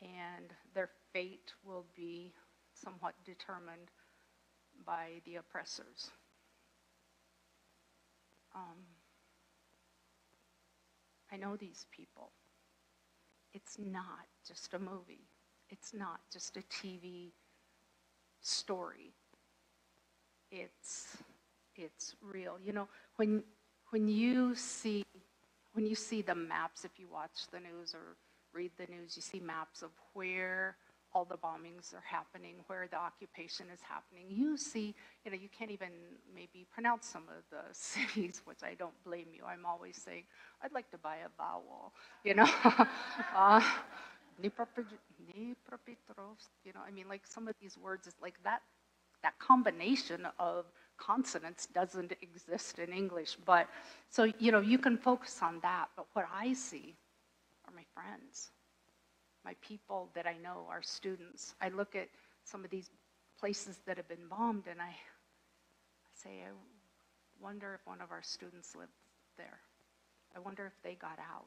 and 0.00 0.52
their 0.74 0.90
fate 1.12 1.52
will 1.64 1.84
be 1.96 2.32
somewhat 2.72 3.14
determined 3.24 3.90
by 4.86 5.20
the 5.24 5.36
oppressors. 5.36 6.10
Um, 8.54 8.86
I 11.32 11.36
know 11.36 11.56
these 11.56 11.86
people. 11.90 12.30
It's 13.52 13.78
not 13.78 14.26
just 14.46 14.74
a 14.74 14.78
movie, 14.78 15.28
it's 15.70 15.92
not 15.94 16.20
just 16.32 16.56
a 16.56 16.62
TV 16.62 17.32
story. 18.40 19.14
It's, 20.50 21.16
it's 21.76 22.14
real. 22.22 22.58
You 22.64 22.72
know, 22.72 22.88
when, 23.16 23.42
when 23.90 24.08
you 24.08 24.54
see 24.54 25.04
when 25.74 25.86
you 25.86 25.94
see 25.94 26.22
the 26.22 26.34
maps, 26.34 26.84
if 26.84 26.98
you 26.98 27.08
watch 27.12 27.48
the 27.52 27.60
news 27.60 27.94
or 27.94 28.16
read 28.54 28.70
the 28.78 28.86
news, 28.86 29.16
you 29.16 29.22
see 29.22 29.40
maps 29.40 29.82
of 29.82 29.90
where 30.14 30.76
all 31.14 31.24
the 31.24 31.36
bombings 31.36 31.94
are 31.94 32.02
happening, 32.04 32.54
where 32.68 32.88
the 32.90 32.96
occupation 32.96 33.66
is 33.72 33.80
happening. 33.82 34.26
You 34.28 34.56
see, 34.56 34.94
you 35.24 35.30
know, 35.30 35.36
you 35.36 35.48
can't 35.56 35.70
even 35.70 35.90
maybe 36.34 36.66
pronounce 36.72 37.06
some 37.06 37.24
of 37.24 37.44
the 37.50 37.62
cities, 37.72 38.42
which 38.44 38.62
I 38.64 38.74
don't 38.74 38.94
blame 39.04 39.28
you. 39.32 39.44
I'm 39.46 39.66
always 39.66 40.00
saying, 40.00 40.24
I'd 40.62 40.72
like 40.72 40.90
to 40.92 40.98
buy 40.98 41.16
a 41.18 41.28
vowel, 41.36 41.92
you 42.24 42.34
know. 42.34 42.48
uh, 43.36 43.60
Dnipropetrovsk, 44.42 44.96
you 46.64 46.72
know, 46.72 46.80
I 46.86 46.90
mean, 46.90 47.08
like 47.08 47.26
some 47.26 47.48
of 47.48 47.54
these 47.60 47.78
words, 47.78 48.06
is 48.08 48.14
like 48.22 48.34
that, 48.44 48.62
that 49.24 49.36
combination 49.40 50.28
of 50.38 50.66
consonants 50.96 51.66
doesn't 51.66 52.12
exist 52.22 52.78
in 52.78 52.92
English. 52.92 53.36
But 53.44 53.68
so, 54.08 54.32
you 54.38 54.52
know, 54.52 54.60
you 54.60 54.78
can 54.78 54.96
focus 54.96 55.40
on 55.42 55.58
that. 55.62 55.88
But 55.96 56.06
what 56.12 56.26
I 56.32 56.52
see 56.52 56.94
are 57.66 57.74
my 57.74 57.84
friends 57.92 58.52
my 59.44 59.54
people 59.60 60.08
that 60.14 60.26
I 60.26 60.36
know, 60.42 60.66
our 60.70 60.82
students. 60.82 61.54
I 61.60 61.68
look 61.68 61.94
at 61.94 62.08
some 62.44 62.64
of 62.64 62.70
these 62.70 62.90
places 63.38 63.80
that 63.86 63.96
have 63.96 64.08
been 64.08 64.26
bombed 64.28 64.64
and 64.70 64.80
I, 64.80 64.86
I 64.86 66.14
say, 66.14 66.30
I 66.46 66.52
wonder 67.42 67.74
if 67.74 67.86
one 67.86 68.00
of 68.00 68.10
our 68.10 68.22
students 68.22 68.74
lived 68.74 68.92
there. 69.36 69.58
I 70.34 70.38
wonder 70.40 70.66
if 70.66 70.72
they 70.82 70.94
got 70.94 71.18
out. 71.18 71.44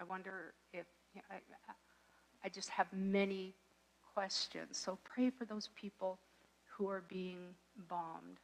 I 0.00 0.04
wonder 0.04 0.54
if, 0.72 0.86
you 1.14 1.20
know, 1.20 1.36
I, 1.36 1.72
I 2.44 2.48
just 2.48 2.70
have 2.70 2.86
many 2.92 3.54
questions. 4.14 4.78
So 4.78 4.98
pray 5.04 5.30
for 5.30 5.44
those 5.44 5.68
people 5.74 6.18
who 6.80 6.88
are 6.88 7.04
being 7.10 7.54
bombed. 7.90 8.40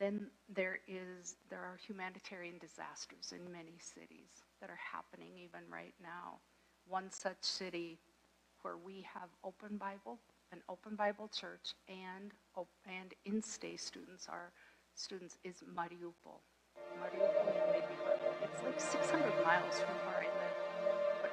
Then 0.00 0.26
there 0.52 0.80
is 0.88 1.36
there 1.50 1.60
are 1.60 1.78
humanitarian 1.86 2.58
disasters 2.58 3.32
in 3.32 3.52
many 3.52 3.78
cities 3.78 4.42
that 4.60 4.70
are 4.70 4.80
happening 4.92 5.30
even 5.36 5.60
right 5.72 5.94
now. 6.02 6.40
One 6.88 7.12
such 7.12 7.36
city 7.42 8.00
where 8.62 8.76
we 8.76 9.06
have 9.14 9.28
open 9.44 9.76
Bible, 9.76 10.18
an 10.50 10.58
open 10.68 10.96
Bible 10.96 11.28
church, 11.28 11.74
and 11.88 12.32
and 12.86 13.14
in-stay 13.24 13.76
students 13.76 14.26
are 14.28 14.50
students 14.96 15.38
is 15.44 15.62
Mariupol. 15.76 16.40
Mariupol, 16.98 17.82
It's 18.42 18.62
like 18.64 18.80
600 18.80 19.44
miles 19.44 19.78
from 19.78 19.94
where. 20.08 20.29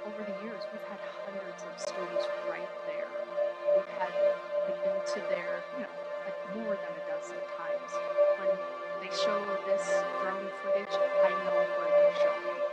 Over 0.07 0.23
the 0.23 0.37
years, 0.45 0.63
we've 0.71 0.87
had 0.87 0.99
hundreds 1.27 1.63
of 1.67 1.73
students 1.75 2.27
right 2.49 2.71
there. 2.87 3.11
We've 3.75 3.91
had, 3.99 4.15
I've 4.63 4.79
been 4.79 5.03
to 5.03 5.19
there, 5.27 5.59
you 5.75 5.83
know, 5.83 5.95
like 6.23 6.39
more 6.55 6.79
than 6.79 6.93
a 6.95 7.03
dozen 7.11 7.35
times. 7.59 7.91
When 8.39 8.55
they 9.03 9.11
show 9.11 9.35
this 9.67 9.83
drone 10.23 10.47
footage, 10.63 10.95
I 10.95 11.29
know 11.43 11.59
where 11.59 11.91
they're 11.91 12.15
showing. 12.23 12.66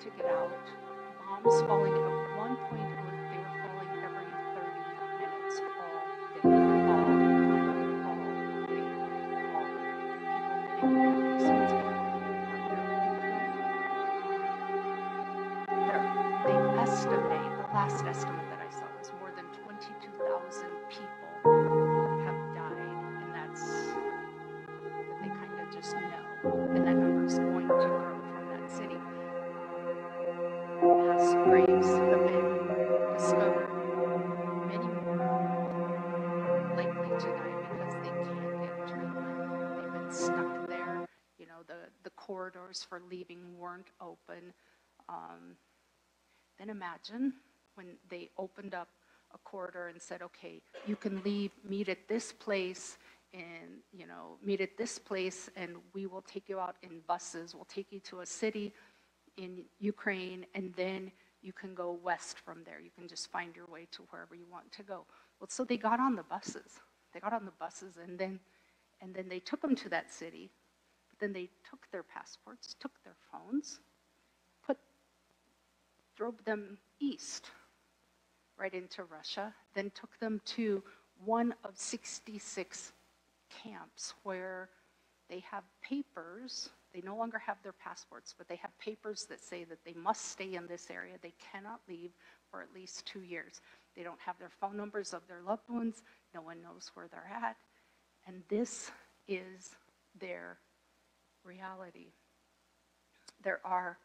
To 0.00 0.10
get 0.10 0.26
out. 0.26 0.50
Bombs 1.42 1.60
falling 1.62 1.92
at 1.92 2.38
one 2.38 2.56
point, 2.68 2.90
they 3.30 3.38
were 3.38 3.50
falling 3.62 4.04
every 4.04 4.26
30 4.54 4.70
minutes 5.20 5.60
all 5.60 6.06
day, 6.34 6.40
all 6.44 7.06
night, 7.08 8.04
all 8.06 8.66
day, 8.66 8.82
all. 9.54 9.66
People 10.80 11.04
ones 11.04 11.44
There- 15.68 16.42
They 16.44 16.80
estimate, 16.82 17.52
the 17.58 17.66
last 17.74 18.04
estimate 18.06 18.37
imagine 46.78 47.32
when 47.74 47.86
they 48.08 48.24
opened 48.44 48.74
up 48.74 48.88
a 49.34 49.38
corridor 49.50 49.88
and 49.88 50.00
said, 50.00 50.20
okay, 50.22 50.54
you 50.86 50.96
can 51.04 51.14
leave, 51.22 51.50
meet 51.68 51.88
at 51.88 52.02
this 52.08 52.32
place, 52.32 52.98
and, 53.34 53.68
you 53.92 54.06
know, 54.06 54.24
meet 54.42 54.60
at 54.60 54.74
this 54.78 54.98
place, 54.98 55.50
and 55.54 55.72
we 55.92 56.06
will 56.06 56.22
take 56.22 56.48
you 56.48 56.58
out 56.58 56.76
in 56.82 57.00
buses. 57.06 57.54
We'll 57.54 57.72
take 57.78 57.92
you 57.94 58.00
to 58.10 58.20
a 58.20 58.26
city 58.26 58.72
in 59.36 59.64
Ukraine, 59.80 60.46
and 60.54 60.72
then 60.76 61.12
you 61.42 61.52
can 61.52 61.74
go 61.74 61.98
west 62.02 62.36
from 62.44 62.58
there. 62.64 62.80
You 62.80 62.90
can 62.98 63.06
just 63.06 63.30
find 63.30 63.54
your 63.54 63.66
way 63.66 63.86
to 63.92 64.02
wherever 64.10 64.34
you 64.34 64.46
want 64.50 64.72
to 64.72 64.82
go. 64.82 65.04
Well, 65.38 65.48
so 65.50 65.64
they 65.64 65.76
got 65.76 66.00
on 66.00 66.14
the 66.16 66.22
buses. 66.22 66.80
They 67.12 67.20
got 67.20 67.32
on 67.32 67.44
the 67.44 67.56
buses, 67.64 67.98
and 68.02 68.18
then, 68.18 68.40
and 69.02 69.14
then 69.14 69.28
they 69.28 69.40
took 69.40 69.60
them 69.60 69.76
to 69.76 69.88
that 69.90 70.12
city. 70.12 70.50
But 71.10 71.18
then 71.20 71.32
they 71.32 71.50
took 71.68 71.82
their 71.92 72.02
passports, 72.02 72.76
took 72.80 72.92
their 73.04 73.16
phones, 73.30 73.80
drove 76.18 76.44
them 76.44 76.76
east, 76.98 77.46
right 78.58 78.74
into 78.74 79.04
Russia, 79.04 79.54
then 79.74 79.90
took 79.94 80.18
them 80.18 80.40
to 80.44 80.82
one 81.24 81.54
of 81.62 81.76
66 81.76 82.92
camps 83.62 84.14
where 84.24 84.68
they 85.30 85.44
have 85.48 85.62
papers. 85.80 86.70
They 86.92 87.02
no 87.02 87.16
longer 87.16 87.38
have 87.38 87.58
their 87.62 87.72
passports, 87.72 88.34
but 88.36 88.48
they 88.48 88.56
have 88.56 88.76
papers 88.80 89.26
that 89.26 89.40
say 89.40 89.62
that 89.64 89.84
they 89.84 89.94
must 89.94 90.32
stay 90.32 90.54
in 90.54 90.66
this 90.66 90.88
area. 90.90 91.14
They 91.22 91.34
cannot 91.52 91.80
leave 91.88 92.10
for 92.50 92.62
at 92.62 92.74
least 92.74 93.06
two 93.06 93.20
years. 93.20 93.60
They 93.94 94.02
don't 94.02 94.18
have 94.18 94.38
their 94.40 94.50
phone 94.60 94.76
numbers 94.76 95.14
of 95.14 95.22
their 95.28 95.42
loved 95.46 95.68
ones. 95.68 96.02
No 96.34 96.40
one 96.40 96.60
knows 96.60 96.90
where 96.94 97.06
they're 97.06 97.30
at. 97.32 97.56
And 98.26 98.42
this 98.48 98.90
is 99.28 99.76
their 100.18 100.58
reality. 101.44 102.08
There 103.44 103.60
are 103.64 103.98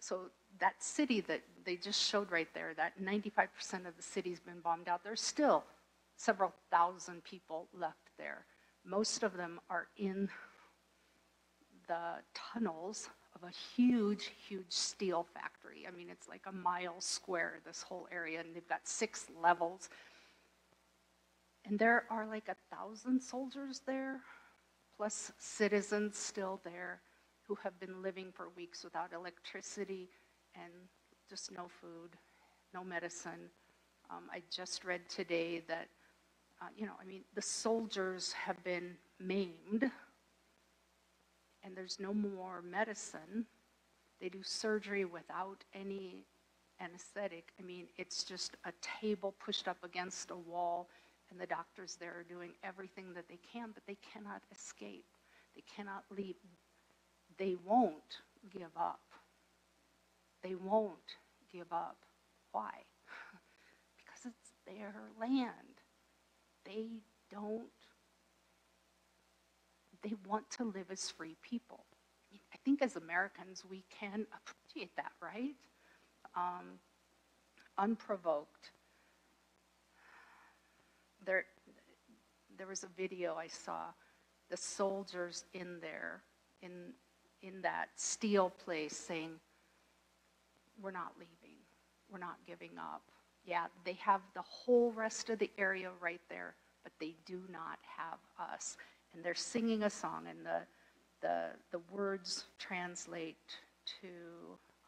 so 0.00 0.30
that 0.60 0.82
city 0.82 1.20
that 1.22 1.42
they 1.64 1.76
just 1.76 2.00
showed 2.00 2.30
right 2.30 2.48
there, 2.54 2.74
that 2.76 3.00
95% 3.02 3.86
of 3.86 3.96
the 3.96 4.02
city's 4.02 4.40
been 4.40 4.60
bombed 4.60 4.88
out, 4.88 5.02
there's 5.04 5.20
still 5.20 5.64
several 6.16 6.52
thousand 6.70 7.22
people 7.24 7.68
left 7.72 8.10
there. 8.18 8.44
Most 8.84 9.22
of 9.22 9.36
them 9.36 9.60
are 9.70 9.88
in 9.96 10.28
the 11.86 12.16
tunnels 12.34 13.08
of 13.34 13.48
a 13.48 13.52
huge, 13.76 14.32
huge 14.48 14.70
steel 14.70 15.26
factory. 15.34 15.86
I 15.86 15.96
mean, 15.96 16.08
it's 16.10 16.28
like 16.28 16.42
a 16.46 16.52
mile 16.52 17.00
square, 17.00 17.60
this 17.64 17.82
whole 17.82 18.08
area, 18.10 18.40
and 18.40 18.54
they've 18.54 18.68
got 18.68 18.86
six 18.86 19.26
levels. 19.40 19.88
And 21.64 21.78
there 21.78 22.04
are 22.10 22.26
like 22.26 22.48
a 22.48 22.56
thousand 22.74 23.20
soldiers 23.20 23.82
there, 23.86 24.20
plus 24.96 25.32
citizens 25.38 26.16
still 26.16 26.60
there 26.64 27.00
who 27.48 27.56
have 27.62 27.78
been 27.80 28.02
living 28.02 28.30
for 28.30 28.50
weeks 28.56 28.84
without 28.84 29.12
electricity 29.12 30.08
and 30.54 30.72
just 31.28 31.50
no 31.50 31.66
food, 31.80 32.10
no 32.74 32.84
medicine. 32.84 33.50
Um, 34.10 34.24
I 34.30 34.42
just 34.54 34.84
read 34.84 35.00
today 35.08 35.62
that, 35.66 35.88
uh, 36.60 36.66
you 36.76 36.86
know, 36.86 36.92
I 37.00 37.04
mean, 37.04 37.22
the 37.34 37.42
soldiers 37.42 38.32
have 38.32 38.62
been 38.62 38.96
maimed 39.18 39.90
and 41.64 41.76
there's 41.76 41.98
no 41.98 42.12
more 42.14 42.62
medicine. 42.62 43.46
They 44.20 44.28
do 44.28 44.42
surgery 44.42 45.04
without 45.04 45.64
any 45.74 46.24
anesthetic. 46.80 47.52
I 47.58 47.62
mean, 47.62 47.86
it's 47.96 48.24
just 48.24 48.56
a 48.64 48.72
table 49.00 49.34
pushed 49.44 49.68
up 49.68 49.78
against 49.82 50.30
a 50.30 50.36
wall, 50.36 50.88
and 51.30 51.40
the 51.40 51.46
doctors 51.46 51.96
there 51.98 52.12
are 52.12 52.22
doing 52.22 52.50
everything 52.62 53.12
that 53.14 53.28
they 53.28 53.38
can, 53.52 53.70
but 53.74 53.82
they 53.86 53.96
cannot 54.12 54.42
escape. 54.52 55.04
They 55.54 55.62
cannot 55.74 56.04
leave. 56.16 56.36
They 57.38 57.56
won't 57.64 58.22
give 58.52 58.76
up. 58.76 59.00
They 60.42 60.54
won't 60.54 61.16
give 61.52 61.72
up. 61.72 61.98
Why? 62.52 62.70
because 63.96 64.26
it's 64.26 64.52
their 64.66 64.94
land. 65.20 65.82
They 66.64 66.88
don't 67.30 67.70
they 70.02 70.14
want 70.26 70.48
to 70.50 70.64
live 70.64 70.90
as 70.90 71.10
free 71.10 71.36
people. 71.42 71.84
I 72.52 72.56
think 72.64 72.82
as 72.82 72.96
Americans, 72.96 73.64
we 73.68 73.84
can 73.90 74.26
appreciate 74.32 74.94
that, 74.96 75.12
right? 75.20 75.54
Um, 76.36 76.78
unprovoked. 77.76 78.70
There, 81.24 81.44
there 82.56 82.66
was 82.66 82.84
a 82.84 82.88
video 82.96 83.34
I 83.34 83.48
saw, 83.48 83.86
the 84.50 84.56
soldiers 84.56 85.44
in 85.52 85.78
there, 85.80 86.22
in, 86.62 86.92
in 87.42 87.62
that 87.62 87.88
steel 87.96 88.50
place 88.50 88.96
saying, 88.96 89.32
we're 90.80 90.90
not 90.90 91.12
leaving, 91.18 91.56
we're 92.10 92.18
not 92.18 92.36
giving 92.46 92.78
up. 92.78 93.02
Yeah, 93.44 93.66
they 93.84 93.94
have 93.94 94.20
the 94.34 94.42
whole 94.42 94.92
rest 94.92 95.30
of 95.30 95.38
the 95.38 95.50
area 95.58 95.90
right 96.00 96.20
there, 96.28 96.54
but 96.82 96.92
they 97.00 97.14
do 97.26 97.40
not 97.50 97.78
have 97.96 98.18
us 98.52 98.76
and 99.14 99.24
they're 99.24 99.34
singing 99.34 99.82
a 99.84 99.90
song, 99.90 100.26
and 100.28 100.44
the, 100.44 100.60
the, 101.20 101.46
the 101.72 101.80
words 101.90 102.44
translate 102.58 103.36
to 104.00 104.08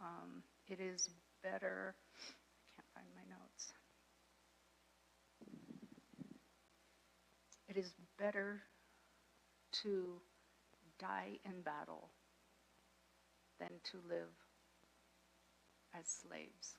um, 0.00 0.42
it 0.68 0.80
is 0.80 1.08
better. 1.42 1.94
I 2.16 2.76
can't 2.76 2.86
find 2.94 3.06
my 3.16 3.34
notes. 3.34 3.72
It 7.68 7.76
is 7.76 7.92
better 8.18 8.60
to 9.82 10.20
die 10.98 11.38
in 11.44 11.62
battle 11.62 12.08
than 13.60 13.80
to 13.92 13.98
live 14.08 14.34
as 15.94 16.06
slaves. 16.06 16.76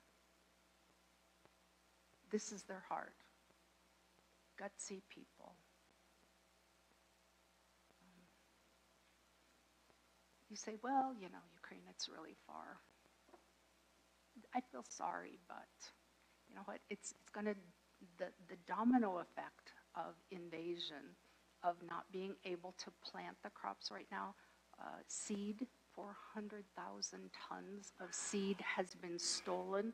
This 2.31 2.51
is 2.51 2.63
their 2.63 2.83
heart. 2.89 3.13
Gutsy 4.59 5.01
people. 5.09 5.55
you 10.51 10.57
say, 10.57 10.75
well, 10.83 11.15
you 11.17 11.29
know, 11.29 11.39
Ukraine, 11.55 11.87
it's 11.89 12.09
really 12.09 12.35
far. 12.45 12.77
I 14.53 14.59
feel 14.71 14.83
sorry, 14.87 15.39
but 15.47 15.71
you 16.49 16.55
know 16.55 16.61
what? 16.65 16.79
It's, 16.89 17.13
it's 17.21 17.29
going 17.29 17.45
to, 17.45 17.55
the, 18.17 18.25
the 18.49 18.57
domino 18.67 19.19
effect 19.19 19.71
of 19.95 20.15
invasion 20.29 21.15
of 21.63 21.75
not 21.87 22.03
being 22.11 22.35
able 22.43 22.73
to 22.79 22.91
plant 23.01 23.37
the 23.43 23.49
crops 23.51 23.89
right 23.91 24.07
now. 24.11 24.35
Uh, 24.79 24.99
Seed, 25.07 25.67
400,000 25.95 27.29
tons 27.49 27.93
of 27.99 28.13
seed 28.13 28.57
has 28.61 28.95
been 28.95 29.19
stolen 29.19 29.93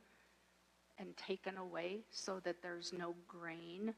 and 0.98 1.16
taken 1.18 1.58
away 1.58 2.00
so 2.10 2.40
that 2.44 2.62
there's 2.62 2.94
no 2.94 3.16
grain 3.28 3.94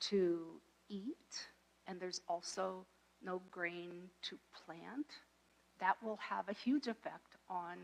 to 0.00 0.60
eat, 0.88 1.48
and 1.86 2.00
there's 2.00 2.20
also 2.28 2.84
no 3.22 3.40
grain 3.50 4.08
to 4.22 4.38
plant. 4.64 5.06
That 5.78 5.96
will 6.02 6.18
have 6.18 6.48
a 6.48 6.52
huge 6.52 6.86
effect 6.86 7.36
on, 7.48 7.76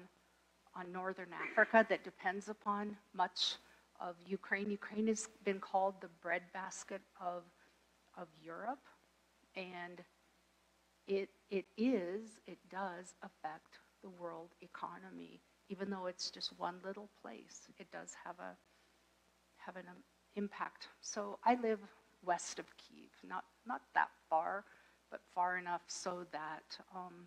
on 0.74 0.92
northern 0.92 1.28
Africa 1.32 1.86
that 1.88 2.04
depends 2.04 2.48
upon 2.48 2.96
much 3.14 3.56
of 4.00 4.16
Ukraine. 4.26 4.70
Ukraine 4.70 5.06
has 5.06 5.28
been 5.44 5.60
called 5.60 5.94
the 6.00 6.08
breadbasket 6.22 7.00
of, 7.20 7.42
of 8.16 8.28
Europe, 8.42 8.84
and 9.56 10.02
it, 11.06 11.28
it 11.50 11.66
is, 11.76 12.40
it 12.46 12.58
does 12.70 13.14
affect 13.22 13.78
the 14.02 14.08
world 14.08 14.50
economy. 14.60 15.40
Even 15.68 15.90
though 15.90 16.06
it's 16.06 16.30
just 16.30 16.52
one 16.58 16.76
little 16.84 17.08
place, 17.22 17.68
it 17.78 17.90
does 17.90 18.14
have 18.24 18.36
a, 18.38 18.56
have 19.56 19.76
an 19.76 19.84
um, 19.88 19.96
impact. 20.36 20.88
So 21.00 21.38
I 21.44 21.56
live 21.60 21.80
west 22.24 22.58
of 22.58 22.66
Kiev, 22.76 23.10
not, 23.28 23.44
not 23.66 23.82
that 23.94 24.10
far, 24.28 24.64
but 25.10 25.20
far 25.34 25.58
enough 25.58 25.82
so 25.86 26.26
that 26.32 26.78
um, 26.94 27.26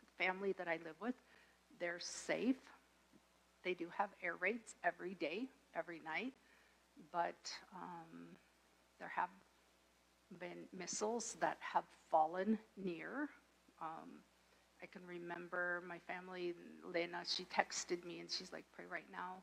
the 0.00 0.24
family 0.24 0.52
that 0.58 0.68
I 0.68 0.78
live 0.84 0.96
with, 1.00 1.14
they're 1.78 2.00
safe. 2.00 2.56
They 3.64 3.74
do 3.74 3.86
have 3.96 4.10
air 4.22 4.36
raids 4.40 4.76
every 4.84 5.14
day, 5.14 5.46
every 5.74 6.00
night, 6.04 6.32
but 7.12 7.50
um, 7.74 8.28
there 8.98 9.12
have 9.14 9.28
been 10.40 10.66
missiles 10.76 11.36
that 11.40 11.58
have 11.60 11.84
fallen 12.10 12.58
near. 12.76 13.28
Um, 13.82 14.20
I 14.82 14.86
can 14.86 15.02
remember 15.06 15.82
my 15.88 15.98
family, 16.06 16.54
Lena, 16.84 17.22
she 17.26 17.44
texted 17.44 18.04
me 18.04 18.20
and 18.20 18.30
she's 18.30 18.52
like, 18.52 18.64
pray 18.74 18.84
right 18.90 19.06
now. 19.12 19.36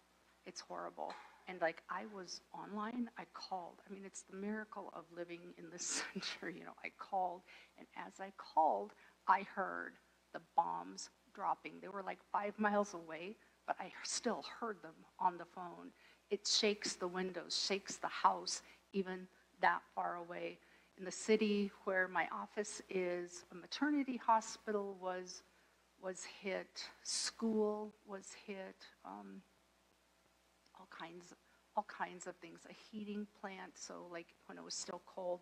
It's 0.46 0.62
horrible. 0.62 1.14
And 1.48 1.60
like 1.62 1.84
I 1.90 2.04
was 2.16 2.42
online, 2.54 3.10
I 3.18 3.24
called. 3.34 3.82
I 3.90 3.94
mean, 3.94 4.04
it's 4.06 4.24
the 4.24 4.36
miracle 4.38 4.92
of 4.96 5.06
living 5.16 5.42
in 5.58 5.66
this 5.72 6.04
century. 6.14 6.56
You 6.60 6.66
know, 6.66 6.76
I 6.84 6.90
called, 7.00 7.42
and 7.78 7.88
as 7.98 8.20
I 8.20 8.32
called, 8.38 8.92
I 9.28 9.46
heard 9.56 9.94
the 10.34 10.42
bombs 10.56 11.10
dropping. 11.34 11.74
They 11.82 11.90
were 11.90 12.04
like 12.04 12.20
five 12.32 12.58
miles 12.60 12.94
away, 12.94 13.38
but 13.68 13.76
I 13.80 13.92
still 14.04 14.46
heard 14.60 14.82
them 14.84 14.96
on 15.20 15.38
the 15.38 15.46
phone. 15.46 15.92
It 16.30 16.48
shakes 16.48 16.96
the 16.96 17.08
windows, 17.08 17.62
shakes 17.68 17.98
the 17.98 18.08
house, 18.08 18.62
even 18.94 19.28
that 19.62 19.82
far 19.96 20.18
away. 20.18 20.60
In 20.98 21.06
the 21.06 21.12
city 21.12 21.72
where 21.86 22.08
my 22.08 22.28
office 22.32 22.82
is, 22.90 23.46
a 23.52 23.56
maternity 23.56 24.18
hospital 24.18 24.98
was 25.02 25.44
was 26.02 26.26
hit, 26.42 26.84
school 27.04 27.94
was 28.06 28.28
hit. 28.46 28.76
Um, 29.06 29.42
all 30.78 30.88
kinds, 30.90 31.34
all 31.78 31.86
kinds 31.88 32.28
of 32.28 32.36
things. 32.38 32.60
A 32.70 32.74
heating 32.92 33.26
plant, 33.40 33.74
so 33.76 34.06
like 34.12 34.28
when 34.48 34.58
it 34.58 34.64
was 34.64 34.76
still 34.76 35.02
cold, 35.06 35.42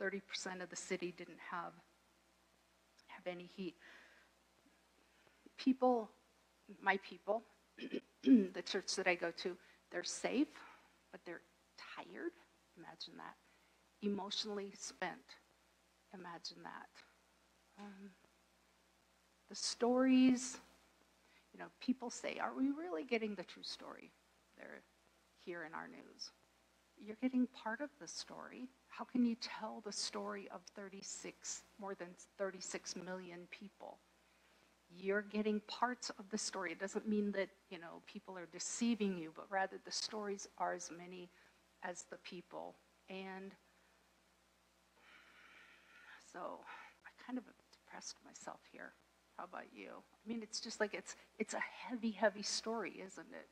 30% 0.00 0.62
of 0.62 0.68
the 0.70 0.76
city 0.76 1.14
didn't 1.16 1.38
have, 1.50 1.72
have 3.06 3.26
any 3.26 3.48
heat. 3.56 3.74
People, 5.56 6.10
my 6.82 6.98
people, 7.08 7.42
the 8.24 8.62
church 8.64 8.94
that 8.96 9.06
I 9.06 9.14
go 9.14 9.30
to, 9.38 9.56
they're 9.90 10.04
safe, 10.04 10.48
but 11.10 11.20
they're 11.24 11.42
tired. 11.96 12.32
Imagine 12.76 13.14
that. 13.18 13.51
Emotionally 14.02 14.72
spent. 14.78 15.36
Imagine 16.14 16.58
that. 16.64 16.88
Um, 17.78 18.10
the 19.48 19.54
stories, 19.54 20.58
you 21.52 21.58
know, 21.58 21.66
people 21.80 22.10
say, 22.10 22.38
are 22.40 22.52
we 22.56 22.70
really 22.70 23.04
getting 23.04 23.34
the 23.34 23.44
true 23.44 23.62
story? 23.62 24.10
They're 24.56 24.82
here 25.44 25.64
in 25.64 25.74
our 25.74 25.88
news. 25.88 26.30
You're 26.98 27.16
getting 27.20 27.46
part 27.48 27.80
of 27.80 27.90
the 28.00 28.06
story. 28.06 28.68
How 28.88 29.04
can 29.04 29.24
you 29.24 29.36
tell 29.40 29.82
the 29.84 29.92
story 29.92 30.48
of 30.52 30.60
36, 30.76 31.62
more 31.80 31.94
than 31.94 32.08
36 32.38 32.96
million 32.96 33.40
people? 33.50 33.98
You're 34.94 35.22
getting 35.22 35.60
parts 35.66 36.10
of 36.10 36.28
the 36.30 36.38
story. 36.38 36.72
It 36.72 36.78
doesn't 36.78 37.08
mean 37.08 37.32
that, 37.32 37.48
you 37.70 37.78
know, 37.78 38.02
people 38.06 38.36
are 38.36 38.46
deceiving 38.52 39.16
you, 39.16 39.32
but 39.34 39.46
rather 39.50 39.78
the 39.84 39.90
stories 39.90 40.46
are 40.58 40.74
as 40.74 40.90
many 40.96 41.30
as 41.82 42.04
the 42.10 42.18
people. 42.18 42.74
And 43.08 43.52
so 46.32 46.40
I 47.04 47.10
kind 47.24 47.38
of 47.38 47.44
depressed 47.72 48.16
myself 48.24 48.60
here. 48.70 48.92
How 49.36 49.44
about 49.44 49.66
you? 49.74 49.88
I 49.90 50.28
mean, 50.28 50.42
it's 50.42 50.60
just 50.60 50.80
like 50.80 50.94
it's 50.94 51.16
it's 51.38 51.54
a 51.54 51.60
heavy, 51.88 52.10
heavy 52.10 52.42
story, 52.42 53.02
isn't 53.04 53.26
it? 53.32 53.48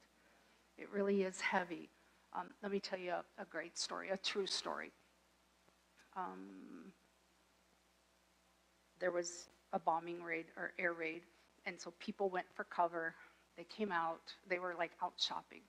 It 0.82 0.88
really 0.92 1.22
is 1.22 1.40
heavy. 1.40 1.90
Um, 2.32 2.50
let 2.62 2.70
me 2.70 2.80
tell 2.80 2.98
you 2.98 3.10
a, 3.10 3.24
a, 3.42 3.44
great 3.44 3.76
story, 3.76 4.10
a 4.10 4.16
true 4.16 4.46
story. 4.46 4.92
Um, 6.16 6.92
there 9.00 9.10
was 9.10 9.48
a 9.72 9.80
bombing 9.80 10.22
raid 10.22 10.46
or 10.56 10.72
air 10.78 10.92
raid, 10.92 11.22
and 11.66 11.80
so 11.80 11.92
people 11.98 12.28
went 12.28 12.46
for 12.54 12.64
cover. 12.64 13.14
They 13.56 13.64
came 13.64 13.90
out. 13.90 14.32
They 14.48 14.60
were 14.60 14.74
like 14.78 14.92
out 15.02 15.14
shopping. 15.16 15.62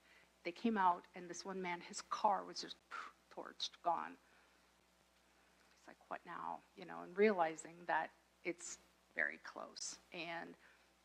They 0.44 0.52
came 0.52 0.78
out, 0.78 1.04
and 1.16 1.30
this 1.30 1.44
one 1.44 1.62
man, 1.62 1.80
his 1.88 2.02
car 2.10 2.44
was 2.48 2.62
just 2.62 2.76
torched, 3.36 3.72
gone. 3.84 4.14
Like, 5.92 6.10
"What 6.10 6.22
now?" 6.26 6.60
You 6.76 6.86
know, 6.86 7.02
and 7.04 7.18
realizing 7.18 7.76
that 7.88 8.12
it's 8.44 8.78
very 9.16 9.40
close. 9.44 9.98
And 10.14 10.56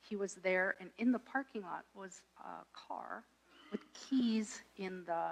he 0.00 0.14
was 0.16 0.34
there, 0.34 0.76
and 0.80 0.90
in 0.98 1.10
the 1.10 1.18
parking 1.18 1.62
lot 1.62 1.84
was 1.94 2.22
a 2.38 2.64
car 2.72 3.24
with 3.72 3.80
keys 3.92 4.62
in 4.76 5.04
the 5.04 5.30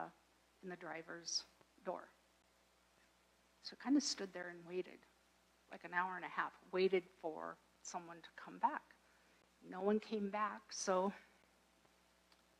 in 0.63 0.71
the 0.71 0.77
driver's 0.77 1.45
door. 1.85 2.09
So 3.63 3.77
kind 3.83 3.97
of 3.97 4.03
stood 4.03 4.33
there 4.33 4.49
and 4.49 4.59
waited, 4.67 4.99
like 5.71 5.85
an 5.85 5.95
hour 5.95 6.17
and 6.17 6.25
a 6.25 6.29
half, 6.29 6.53
waited 6.73 7.05
for 7.23 7.57
someone 7.83 8.17
to 8.23 8.29
come 8.37 8.59
back. 8.59 8.83
No 9.71 9.81
one 9.81 10.01
came 10.01 10.29
back, 10.31 10.61
so 10.71 11.13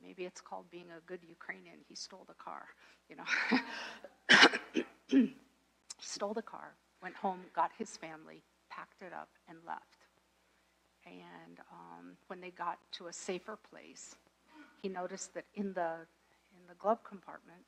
maybe 0.03 0.25
it's 0.25 0.41
called 0.41 0.71
being 0.71 0.87
a 0.97 1.01
good 1.07 1.21
Ukrainian. 1.29 1.77
He 1.89 1.95
stole 1.95 2.25
the 2.27 2.35
car, 2.35 2.67
you 3.09 3.17
know. 3.17 3.25
he 5.09 5.35
stole 6.01 6.35
the 6.35 6.43
car, 6.43 6.75
went 7.05 7.17
home, 7.17 7.41
got 7.55 7.71
his 7.79 7.99
family, 7.99 8.43
packed 8.71 9.03
it 9.03 9.13
up, 9.13 9.29
and 9.49 9.59
left. 9.67 10.09
And 11.07 11.61
um, 11.71 12.17
when 12.29 12.41
they 12.41 12.51
got 12.51 12.79
to 12.93 13.09
a 13.09 13.13
safer 13.13 13.59
place, 13.71 14.17
he 14.83 14.89
noticed 14.89 15.35
that 15.35 15.45
in 15.55 15.75
the 15.75 16.09
in 16.57 16.67
the 16.67 16.75
glove 16.77 17.05
compartment 17.05 17.61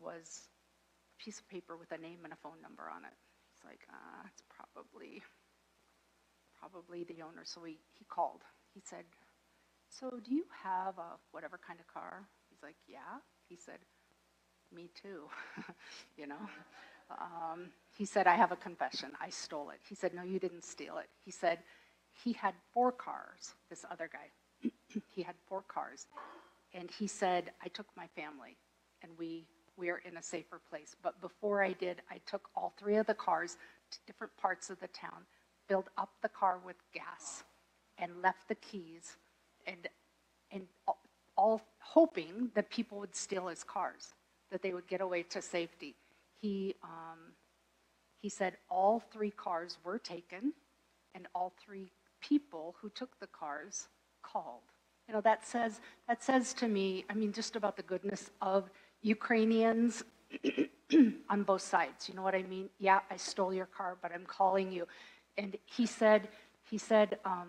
was 0.00 0.48
a 1.20 1.24
piece 1.24 1.40
of 1.40 1.48
paper 1.48 1.76
with 1.76 1.92
a 1.92 1.98
name 1.98 2.20
and 2.24 2.32
a 2.32 2.36
phone 2.36 2.62
number 2.62 2.84
on 2.94 3.04
it. 3.04 3.12
He's 3.52 3.64
like, 3.66 3.80
ah, 3.92 4.24
it's 4.32 4.42
probably 4.48 5.22
probably 6.58 7.04
the 7.04 7.22
owner. 7.22 7.42
So 7.44 7.62
he, 7.64 7.78
he 7.98 8.06
called. 8.08 8.42
He 8.72 8.80
said, 8.84 9.04
So 9.90 10.20
do 10.24 10.34
you 10.34 10.44
have 10.64 10.96
a 10.98 11.18
whatever 11.32 11.58
kind 11.66 11.80
of 11.80 11.86
car? 11.92 12.24
He's 12.50 12.62
like, 12.62 12.76
Yeah. 12.88 13.20
He 13.48 13.56
said, 13.56 13.80
Me 14.74 14.88
too. 15.02 15.28
you 16.16 16.26
know? 16.26 16.40
Um, 17.20 17.68
he 17.96 18.04
said, 18.04 18.26
I 18.26 18.34
have 18.34 18.52
a 18.52 18.56
confession. 18.56 19.12
I 19.20 19.30
stole 19.30 19.70
it. 19.70 19.80
He 19.88 19.94
said, 19.94 20.14
No, 20.14 20.22
you 20.22 20.38
didn't 20.38 20.64
steal 20.64 20.98
it. 20.98 21.08
He 21.24 21.30
said, 21.30 21.58
He 22.24 22.32
had 22.32 22.54
four 22.72 22.92
cars, 22.92 23.54
this 23.68 23.84
other 23.90 24.08
guy. 24.12 24.70
he 25.14 25.22
had 25.22 25.34
four 25.46 25.62
cars. 25.68 26.06
And 26.74 26.90
he 26.90 27.06
said, 27.06 27.52
I 27.62 27.68
took 27.68 27.86
my 27.96 28.06
family 28.16 28.56
and 29.02 29.12
we, 29.18 29.44
we 29.76 29.90
are 29.90 30.00
in 30.08 30.16
a 30.16 30.22
safer 30.22 30.60
place. 30.70 30.96
But 31.02 31.20
before 31.20 31.62
I 31.62 31.72
did, 31.72 32.02
I 32.10 32.18
took 32.26 32.48
all 32.56 32.72
three 32.78 32.96
of 32.96 33.06
the 33.06 33.14
cars 33.14 33.56
to 33.90 33.98
different 34.06 34.34
parts 34.36 34.70
of 34.70 34.80
the 34.80 34.88
town, 34.88 35.26
filled 35.68 35.90
up 35.98 36.10
the 36.22 36.28
car 36.28 36.58
with 36.64 36.76
gas, 36.94 37.44
and 37.98 38.22
left 38.22 38.48
the 38.48 38.54
keys, 38.54 39.16
and, 39.66 39.88
and 40.50 40.66
all 41.36 41.60
hoping 41.78 42.50
that 42.54 42.70
people 42.70 42.98
would 42.98 43.14
steal 43.14 43.48
his 43.48 43.64
cars, 43.64 44.14
that 44.50 44.62
they 44.62 44.72
would 44.72 44.86
get 44.86 45.00
away 45.00 45.22
to 45.24 45.42
safety. 45.42 45.94
He, 46.42 46.74
um, 46.82 47.18
he 48.20 48.28
said 48.28 48.56
all 48.68 49.00
three 49.12 49.30
cars 49.30 49.78
were 49.84 49.98
taken, 49.98 50.52
and 51.14 51.28
all 51.34 51.52
three 51.64 51.92
people 52.20 52.74
who 52.80 52.90
took 52.90 53.18
the 53.20 53.28
cars 53.28 53.88
called. 54.22 54.62
You 55.08 55.14
know, 55.14 55.20
that 55.20 55.46
says, 55.46 55.80
that 56.08 56.22
says 56.22 56.52
to 56.54 56.68
me, 56.68 57.04
I 57.08 57.14
mean, 57.14 57.32
just 57.32 57.54
about 57.54 57.76
the 57.76 57.82
goodness 57.84 58.30
of 58.40 58.70
Ukrainians 59.02 60.02
on 61.30 61.42
both 61.44 61.62
sides. 61.62 62.08
You 62.08 62.14
know 62.14 62.22
what 62.22 62.34
I 62.34 62.42
mean? 62.42 62.68
Yeah, 62.78 63.00
I 63.10 63.16
stole 63.16 63.54
your 63.54 63.66
car, 63.66 63.96
but 64.02 64.12
I'm 64.12 64.26
calling 64.26 64.72
you. 64.72 64.86
And 65.38 65.56
he 65.64 65.86
said, 65.86 66.28
he 66.70 66.78
said, 66.78 67.18
um, 67.24 67.48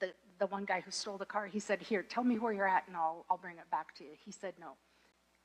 the, 0.00 0.12
the 0.38 0.46
one 0.46 0.64
guy 0.64 0.80
who 0.80 0.90
stole 0.90 1.18
the 1.18 1.26
car, 1.26 1.46
he 1.46 1.60
said, 1.60 1.82
here, 1.82 2.02
tell 2.02 2.24
me 2.24 2.38
where 2.38 2.52
you're 2.52 2.68
at 2.68 2.84
and 2.86 2.96
I'll, 2.96 3.26
I'll 3.30 3.38
bring 3.38 3.56
it 3.56 3.70
back 3.70 3.94
to 3.96 4.04
you. 4.04 4.10
He 4.24 4.32
said, 4.32 4.54
no. 4.58 4.72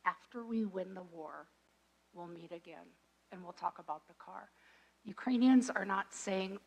After 0.06 0.46
we 0.46 0.66
win 0.66 0.94
the 0.94 1.04
war, 1.04 1.48
we'll 2.14 2.28
meet 2.28 2.52
again. 2.52 2.88
and 3.32 3.44
we'll 3.44 3.54
talk 3.54 3.78
about 3.78 4.08
the 4.08 4.16
car. 4.16 4.50
Ukrainians 5.04 5.70
are 5.70 5.86
not 5.86 6.08
saying, 6.14 6.58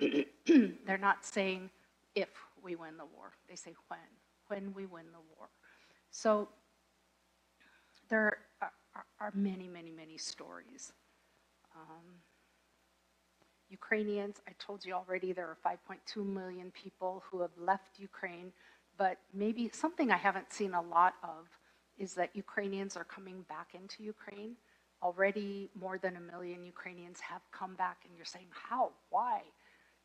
they're 0.86 0.96
not 0.98 1.24
saying 1.24 1.70
if 2.14 2.30
we 2.62 2.76
win 2.76 2.96
the 2.96 3.04
war. 3.04 3.32
They 3.48 3.56
say 3.56 3.74
when, 3.88 4.00
when 4.48 4.74
we 4.74 4.86
win 4.86 5.06
the 5.12 5.20
war. 5.36 5.50
So 6.10 6.48
there 8.08 8.38
are, 8.62 8.72
are, 9.20 9.32
many, 9.34 9.68
many, 9.68 9.90
many 9.90 10.16
stories. 10.18 10.92
Um, 11.74 12.20
Ukrainians, 13.70 14.36
I 14.46 14.52
told 14.58 14.84
you 14.84 14.92
already, 14.92 15.32
there 15.32 15.46
are 15.46 15.56
5.2 15.64 16.26
million 16.26 16.70
people 16.70 17.22
who 17.30 17.40
have 17.40 17.56
left 17.58 17.98
Ukraine, 17.98 18.52
but 18.98 19.16
maybe 19.32 19.70
something 19.72 20.10
I 20.10 20.18
haven't 20.18 20.52
seen 20.52 20.74
a 20.74 20.82
lot 20.82 21.14
of 21.22 21.48
is 21.98 22.14
that 22.14 22.30
Ukrainians 22.34 22.96
are 22.96 23.04
coming 23.04 23.44
back 23.48 23.68
into 23.74 24.02
Ukraine. 24.02 24.56
Already 25.02 25.68
more 25.78 25.98
than 25.98 26.16
a 26.16 26.20
million 26.20 26.64
Ukrainians 26.64 27.20
have 27.20 27.42
come 27.50 27.74
back, 27.74 27.98
and 28.06 28.16
you're 28.16 28.24
saying, 28.24 28.46
how? 28.50 28.90
Why? 29.10 29.42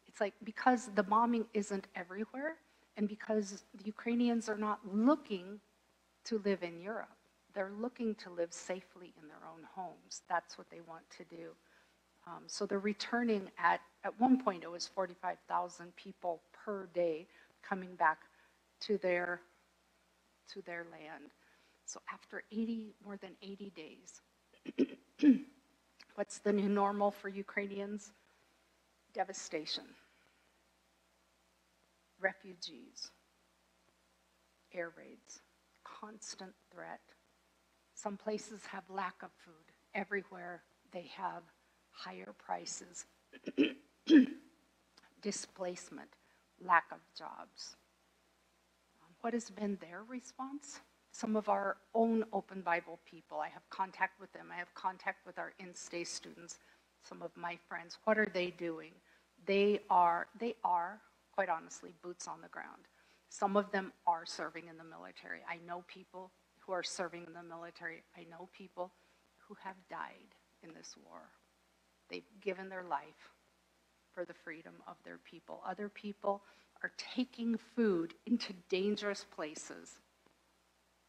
It's 0.07 0.19
like 0.19 0.33
because 0.43 0.89
the 0.95 1.03
bombing 1.03 1.45
isn't 1.53 1.87
everywhere, 1.95 2.55
and 2.97 3.07
because 3.07 3.63
the 3.75 3.85
Ukrainians 3.85 4.49
are 4.49 4.57
not 4.57 4.79
looking 4.91 5.59
to 6.25 6.41
live 6.43 6.63
in 6.63 6.79
Europe. 6.81 7.09
They're 7.53 7.71
looking 7.79 8.15
to 8.15 8.29
live 8.29 8.53
safely 8.53 9.13
in 9.21 9.27
their 9.27 9.43
own 9.51 9.63
homes. 9.75 10.21
That's 10.29 10.57
what 10.57 10.69
they 10.69 10.81
want 10.81 11.03
to 11.17 11.23
do. 11.23 11.49
Um, 12.27 12.43
so 12.47 12.65
they're 12.65 12.79
returning 12.79 13.49
at, 13.57 13.79
at 14.03 14.19
one 14.19 14.41
point, 14.43 14.63
it 14.63 14.71
was 14.71 14.87
45,000 14.87 15.95
people 15.95 16.41
per 16.53 16.87
day 16.93 17.27
coming 17.63 17.95
back 17.95 18.19
to 18.81 18.97
their, 18.97 19.41
to 20.53 20.61
their 20.63 20.85
land. 20.91 21.31
So 21.87 22.01
after 22.11 22.43
80, 22.51 22.95
more 23.05 23.15
than 23.15 23.31
80 23.41 23.71
days, 23.73 24.21
what's 26.15 26.39
the 26.39 26.51
new 26.51 26.67
normal 26.67 27.11
for 27.11 27.29
Ukrainians? 27.29 28.11
Devastation, 29.13 29.85
refugees, 32.19 33.09
air 34.73 34.91
raids, 34.97 35.39
constant 35.85 36.51
threat. 36.73 36.99
Some 37.93 38.17
places 38.17 38.65
have 38.65 38.83
lack 38.89 39.23
of 39.23 39.29
food. 39.45 39.71
Everywhere 39.95 40.63
they 40.91 41.09
have 41.15 41.43
higher 41.91 42.35
prices, 42.37 43.05
displacement, 45.21 46.09
lack 46.61 46.91
of 46.91 46.99
jobs. 47.17 47.77
What 49.21 49.33
has 49.33 49.49
been 49.49 49.77
their 49.79 50.03
response? 50.05 50.81
Some 51.17 51.35
of 51.35 51.49
our 51.49 51.77
own 51.95 52.23
Open 52.31 52.61
Bible 52.61 52.99
people, 53.03 53.39
I 53.39 53.49
have 53.49 53.67
contact 53.71 54.21
with 54.21 54.31
them. 54.33 54.49
I 54.53 54.57
have 54.57 54.71
contact 54.75 55.25
with 55.25 55.39
our 55.39 55.51
in-stay 55.57 56.03
students, 56.03 56.59
some 57.01 57.23
of 57.23 57.31
my 57.35 57.57
friends. 57.67 57.97
What 58.03 58.19
are 58.19 58.29
they 58.31 58.51
doing? 58.51 58.91
They 59.47 59.79
are, 59.89 60.27
they 60.39 60.53
are, 60.63 61.01
quite 61.33 61.49
honestly, 61.49 61.95
boots 62.03 62.27
on 62.27 62.39
the 62.41 62.49
ground. 62.49 62.83
Some 63.29 63.57
of 63.57 63.71
them 63.71 63.93
are 64.05 64.27
serving 64.27 64.67
in 64.67 64.77
the 64.77 64.83
military. 64.83 65.39
I 65.49 65.57
know 65.65 65.83
people 65.87 66.29
who 66.59 66.71
are 66.71 66.83
serving 66.83 67.23
in 67.25 67.33
the 67.33 67.41
military. 67.41 68.03
I 68.15 68.21
know 68.29 68.47
people 68.55 68.91
who 69.47 69.57
have 69.63 69.75
died 69.89 70.35
in 70.61 70.69
this 70.75 70.93
war. 71.03 71.21
They've 72.11 72.29
given 72.43 72.69
their 72.69 72.83
life 72.83 73.33
for 74.13 74.23
the 74.23 74.35
freedom 74.35 74.73
of 74.87 74.97
their 75.03 75.17
people. 75.17 75.63
Other 75.67 75.89
people 75.89 76.43
are 76.83 76.91
taking 77.15 77.57
food 77.75 78.13
into 78.27 78.53
dangerous 78.69 79.25
places 79.35 79.95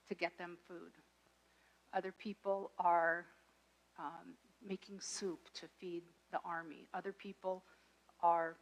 to 0.09 0.14
get 0.14 0.37
them 0.38 0.57
food. 0.66 0.92
Other 1.94 2.12
people 2.12 2.71
are 2.79 3.27
um, 3.99 4.35
making 4.66 5.01
soup 5.01 5.40
to 5.55 5.66
feed 5.81 6.03
the 6.33 6.38
army. 6.44 6.87
Other 6.94 7.12
people 7.12 7.62
are 8.23 8.57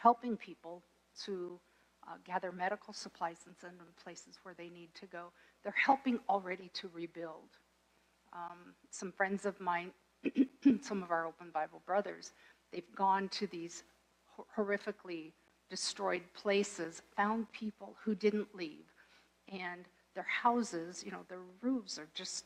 helping 0.00 0.36
people 0.36 0.82
to 1.24 1.58
uh, 2.06 2.14
gather 2.24 2.52
medical 2.52 2.92
supplies 2.92 3.38
and 3.46 3.54
send 3.60 3.78
them 3.78 3.88
places 4.02 4.38
where 4.42 4.54
they 4.54 4.68
need 4.68 4.94
to 4.94 5.06
go. 5.06 5.32
They're 5.62 5.74
helping 5.76 6.18
already 6.28 6.70
to 6.74 6.90
rebuild. 6.94 7.58
Um, 8.32 8.74
some 8.90 9.12
friends 9.12 9.44
of 9.44 9.60
mine, 9.60 9.90
some 10.82 11.02
of 11.02 11.10
our 11.10 11.26
Open 11.26 11.50
Bible 11.52 11.82
brothers, 11.86 12.32
they've 12.72 12.94
gone 12.94 13.28
to 13.30 13.46
these 13.46 13.82
hor- 14.24 14.46
horrifically 14.56 15.32
destroyed 15.68 16.22
places, 16.34 17.02
found 17.16 17.50
people 17.52 17.96
who 18.04 18.14
didn't 18.14 18.54
leave, 18.54 18.86
and 19.52 19.86
their 20.20 20.26
houses, 20.28 21.02
you 21.02 21.10
know, 21.10 21.20
their 21.30 21.40
roofs 21.62 21.98
are 21.98 22.08
just, 22.12 22.44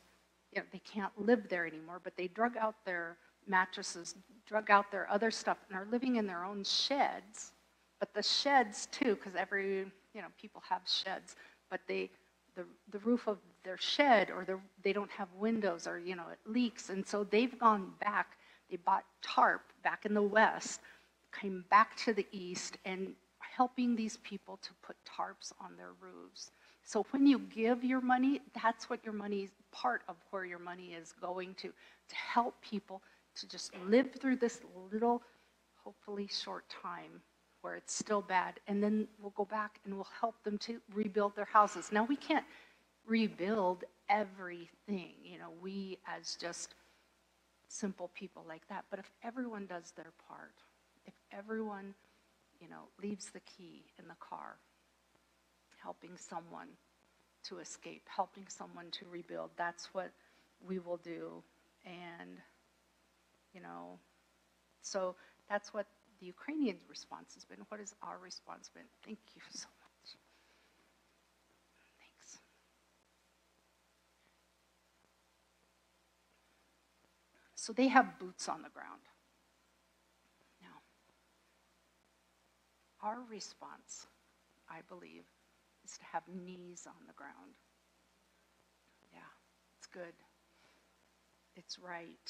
you 0.53 0.61
know, 0.61 0.65
they 0.71 0.79
can't 0.79 1.11
live 1.17 1.49
there 1.49 1.67
anymore, 1.67 1.99
but 2.01 2.15
they 2.15 2.29
drug 2.29 2.55
out 2.55 2.75
their 2.85 3.17
mattresses, 3.47 4.15
drug 4.47 4.71
out 4.71 4.89
their 4.91 5.11
other 5.11 5.29
stuff, 5.29 5.57
and 5.67 5.77
are 5.77 5.85
living 5.91 6.15
in 6.15 6.25
their 6.25 6.45
own 6.45 6.63
sheds. 6.63 7.51
But 7.99 8.13
the 8.13 8.23
sheds 8.23 8.87
too, 8.93 9.15
because 9.15 9.35
every, 9.35 9.79
you 10.13 10.21
know, 10.21 10.27
people 10.39 10.63
have 10.69 10.83
sheds, 10.85 11.35
but 11.69 11.81
they, 11.85 12.09
the, 12.55 12.63
the 12.91 12.99
roof 12.99 13.27
of 13.27 13.39
their 13.65 13.77
shed 13.77 14.31
or 14.31 14.45
the, 14.45 14.57
they 14.81 14.93
don't 14.93 15.11
have 15.11 15.27
windows 15.37 15.85
or, 15.85 15.99
you 15.99 16.15
know, 16.15 16.27
it 16.31 16.39
leaks. 16.49 16.89
And 16.89 17.05
so 17.05 17.25
they've 17.25 17.59
gone 17.59 17.91
back, 17.99 18.37
they 18.71 18.77
bought 18.77 19.03
tarp 19.21 19.63
back 19.83 20.05
in 20.05 20.13
the 20.13 20.21
west, 20.21 20.79
came 21.37 21.65
back 21.69 21.97
to 21.97 22.13
the 22.13 22.25
east 22.31 22.77
and 22.85 23.15
helping 23.57 23.97
these 23.97 24.15
people 24.23 24.57
to 24.61 24.69
put 24.81 24.95
tarps 25.05 25.51
on 25.59 25.75
their 25.75 25.91
roofs. 25.99 26.51
So 26.85 27.05
when 27.09 27.25
you 27.25 27.39
give 27.39 27.83
your 27.83 27.99
money, 27.99 28.41
that's 28.63 28.89
what 28.89 29.03
your 29.03 29.13
money, 29.13 29.49
part 29.71 30.03
of 30.07 30.15
where 30.29 30.45
your 30.45 30.59
money 30.59 30.93
is 30.93 31.13
going 31.19 31.55
to, 31.55 31.69
to 31.69 32.15
help 32.15 32.61
people 32.61 33.01
to 33.37 33.47
just 33.47 33.71
live 33.87 34.11
through 34.21 34.37
this 34.37 34.61
little, 34.93 35.23
hopefully 35.83 36.29
short 36.31 36.63
time 36.69 37.21
where 37.61 37.75
it's 37.75 37.95
still 37.95 38.21
bad. 38.21 38.59
And 38.67 38.83
then 38.83 39.07
we'll 39.19 39.31
go 39.31 39.45
back 39.45 39.79
and 39.83 39.95
we'll 39.95 40.07
help 40.19 40.35
them 40.43 40.59
to 40.59 40.79
rebuild 40.93 41.35
their 41.35 41.45
houses. 41.45 41.89
Now, 41.91 42.05
we 42.05 42.15
can't 42.15 42.45
rebuild 43.07 43.83
everything, 44.07 45.13
you 45.23 45.39
know, 45.39 45.49
we 45.61 45.97
as 46.07 46.37
just 46.39 46.75
simple 47.67 48.11
people 48.13 48.45
like 48.47 48.67
that. 48.69 48.85
But 48.91 48.99
if 48.99 49.09
everyone 49.23 49.65
does 49.65 49.91
their 49.95 50.13
part, 50.29 50.53
if 51.05 51.13
everyone, 51.31 51.95
you 52.61 52.69
know, 52.69 52.83
leaves 53.01 53.31
the 53.31 53.39
key 53.41 53.85
in 53.97 54.07
the 54.07 54.15
car, 54.19 54.57
helping 55.85 56.17
someone 56.17 56.69
to 57.47 57.59
escape, 57.59 58.01
helping 58.07 58.45
someone 58.47 58.87
to 58.89 59.05
rebuild, 59.11 59.51
that's 59.55 59.93
what 59.93 60.09
we 60.67 60.79
will 60.79 60.97
do. 60.97 61.43
And, 61.85 62.31
you 63.53 63.61
know, 63.61 63.99
so 64.81 65.15
that's 65.47 65.73
what 65.75 65.85
the 66.19 66.25
Ukrainian 66.25 66.77
response 66.89 67.35
has 67.35 67.45
been. 67.45 67.59
What 67.69 67.79
has 67.79 67.93
our 68.01 68.17
response 68.17 68.69
been? 68.73 68.89
Thank 69.05 69.19
you 69.35 69.41
so 69.51 69.67
much. 69.83 70.07
Thanks. 71.99 72.39
So 77.53 77.73
they 77.73 77.89
have 77.89 78.17
boots 78.17 78.49
on 78.49 78.63
the 78.63 78.69
ground. 78.69 79.01
Now, 80.63 80.77
our 83.07 83.19
response, 83.29 84.07
I 84.67 84.79
believe, 84.89 85.25
is 85.85 85.97
to 85.97 86.05
have 86.11 86.23
knees 86.27 86.87
on 86.87 87.05
the 87.07 87.13
ground. 87.13 87.53
Yeah, 89.13 89.31
it's 89.77 89.87
good. 89.87 90.13
It's 91.55 91.77
right. 91.79 92.27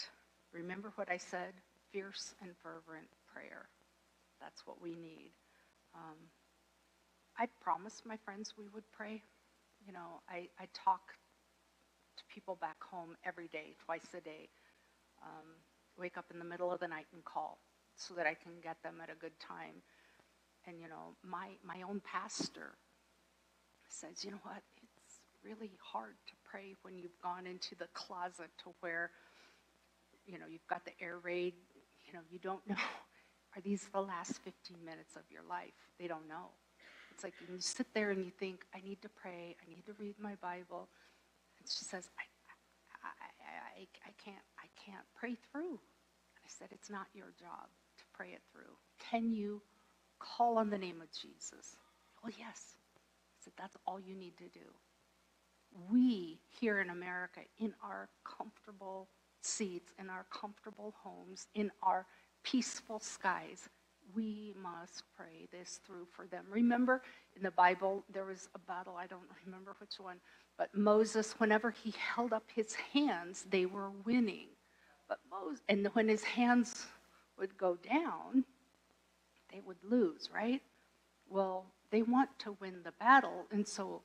Remember 0.54 0.92
what 0.96 1.10
I 1.10 1.18
said? 1.18 1.54
Fierce 1.92 2.36
and 2.42 2.52
fervent 2.62 3.08
prayer. 3.34 3.70
That's 4.42 4.68
what 4.68 4.82
we 4.82 4.92
need. 4.92 5.32
Um, 5.96 6.18
I 7.38 7.48
promised 7.62 8.06
my 8.06 8.18
friends 8.18 8.54
we 8.58 8.68
would 8.74 8.84
pray. 8.92 9.24
You 9.86 9.94
know, 9.94 10.22
I, 10.30 10.48
I 10.60 10.68
talk 10.74 11.14
to 12.18 12.24
people 12.34 12.58
back 12.60 12.84
home 12.84 13.16
every 13.26 13.48
day, 13.48 13.76
twice 13.86 14.08
a 14.18 14.22
day. 14.22 14.50
Um, 15.24 15.48
wake 15.98 16.18
up 16.18 16.26
in 16.32 16.40
the 16.40 16.46
middle 16.46 16.72
of 16.72 16.80
the 16.80 16.88
night 16.88 17.08
and 17.14 17.24
call 17.24 17.60
so 17.96 18.14
that 18.16 18.28
I 18.28 18.36
can 18.36 18.54
get 18.62 18.82
them 18.84 18.96
at 19.02 19.10
a 19.10 19.16
good 19.16 19.38
time. 19.40 19.82
And, 20.68 20.80
you 20.80 20.88
know, 20.88 21.16
my, 21.24 21.56
my 21.64 21.82
own 21.88 22.02
pastor 22.04 22.76
says, 23.90 24.24
you 24.24 24.32
know 24.32 24.44
what, 24.44 24.62
it's 24.82 25.20
really 25.44 25.72
hard 25.82 26.16
to 26.28 26.34
pray 26.44 26.76
when 26.82 26.98
you've 26.98 27.20
gone 27.22 27.46
into 27.46 27.76
the 27.76 27.88
closet 27.94 28.50
to 28.64 28.74
where, 28.80 29.12
you 30.26 30.40
know, 30.40 30.46
you've 30.50 30.68
got 30.68 30.86
the 30.86 30.92
air 31.02 31.18
raid, 31.20 31.54
you 32.06 32.14
know, 32.14 32.20
you 32.30 32.40
don't 32.40 32.68
know, 32.68 32.76
are 33.56 33.62
these 33.62 33.88
the 33.94 34.02
last 34.02 34.40
15 34.44 34.78
minutes 34.84 35.16
of 35.16 35.24
your 35.30 35.44
life? 35.50 35.74
They 36.00 36.08
don't 36.08 36.28
know. 36.28 36.50
It's 37.12 37.24
like 37.24 37.34
you 37.48 37.56
sit 37.60 37.88
there 37.94 38.12
and 38.12 38.24
you 38.26 38.32
think, 38.32 38.66
I 38.76 38.82
need 38.82 39.02
to 39.02 39.10
pray, 39.10 39.56
I 39.62 39.70
need 39.70 39.86
to 39.86 39.94
read 39.98 40.16
my 40.20 40.36
Bible. 40.42 40.90
And 41.60 41.70
she 41.70 41.86
says, 41.86 42.10
I, 42.20 42.24
I, 43.04 43.80
I, 43.80 43.88
I, 44.06 44.12
can't, 44.24 44.44
I 44.60 44.68
can't 44.76 45.06
pray 45.16 45.38
through. 45.52 45.80
And 45.80 46.44
I 46.44 46.50
said, 46.50 46.68
it's 46.72 46.90
not 46.90 47.08
your 47.14 47.32
job 47.40 47.70
to 47.98 48.04
pray 48.14 48.30
it 48.34 48.42
through. 48.52 48.76
Can 49.12 49.32
you 49.32 49.62
call 50.20 50.58
on 50.58 50.70
the 50.70 50.78
name 50.78 51.02
of 51.02 51.08
Jesus? 51.12 51.78
Well, 52.22 52.34
yes. 52.38 52.76
That's 53.58 53.78
all 53.86 54.00
you 54.00 54.16
need 54.16 54.38
to 54.38 54.46
do. 54.46 54.66
We 55.92 56.40
here 56.60 56.80
in 56.80 56.90
America, 56.90 57.42
in 57.60 57.74
our 57.84 58.10
comfortable, 58.24 59.08
seats, 59.42 59.92
in 60.00 60.10
our 60.10 60.26
comfortable 60.32 60.94
homes, 61.04 61.48
in 61.54 61.72
our 61.84 62.06
peaceful 62.44 63.00
skies, 63.00 63.70
we 64.16 64.54
must 64.62 65.04
pray 65.18 65.48
this 65.52 65.80
through 65.86 66.06
for 66.12 66.28
them. 66.28 66.46
Remember 66.50 67.02
in 67.36 67.44
the 67.44 67.52
Bible, 67.52 68.04
there 68.14 68.26
was 68.26 68.50
a 68.56 68.60
battle, 68.60 68.96
I 68.96 69.08
don't 69.08 69.22
remember 69.46 69.76
which 69.80 70.00
one, 70.00 70.18
but 70.58 70.74
Moses, 70.76 71.34
whenever 71.38 71.72
he 71.72 71.94
held 71.98 72.32
up 72.32 72.44
his 72.54 72.74
hands, 72.76 73.46
they 73.50 73.66
were 73.66 73.90
winning. 74.06 74.48
But 75.10 75.20
Moses, 75.30 75.62
and 75.68 75.88
when 75.94 76.08
his 76.08 76.24
hands 76.24 76.86
would 77.38 77.58
go 77.58 77.78
down, 77.78 78.46
they 79.52 79.62
would 79.66 79.78
lose, 79.84 80.30
right? 80.34 80.62
They 81.96 82.02
want 82.02 82.30
to 82.40 82.58
win 82.60 82.82
the 82.84 82.92
battle, 83.00 83.46
and 83.52 83.66
so 83.66 84.02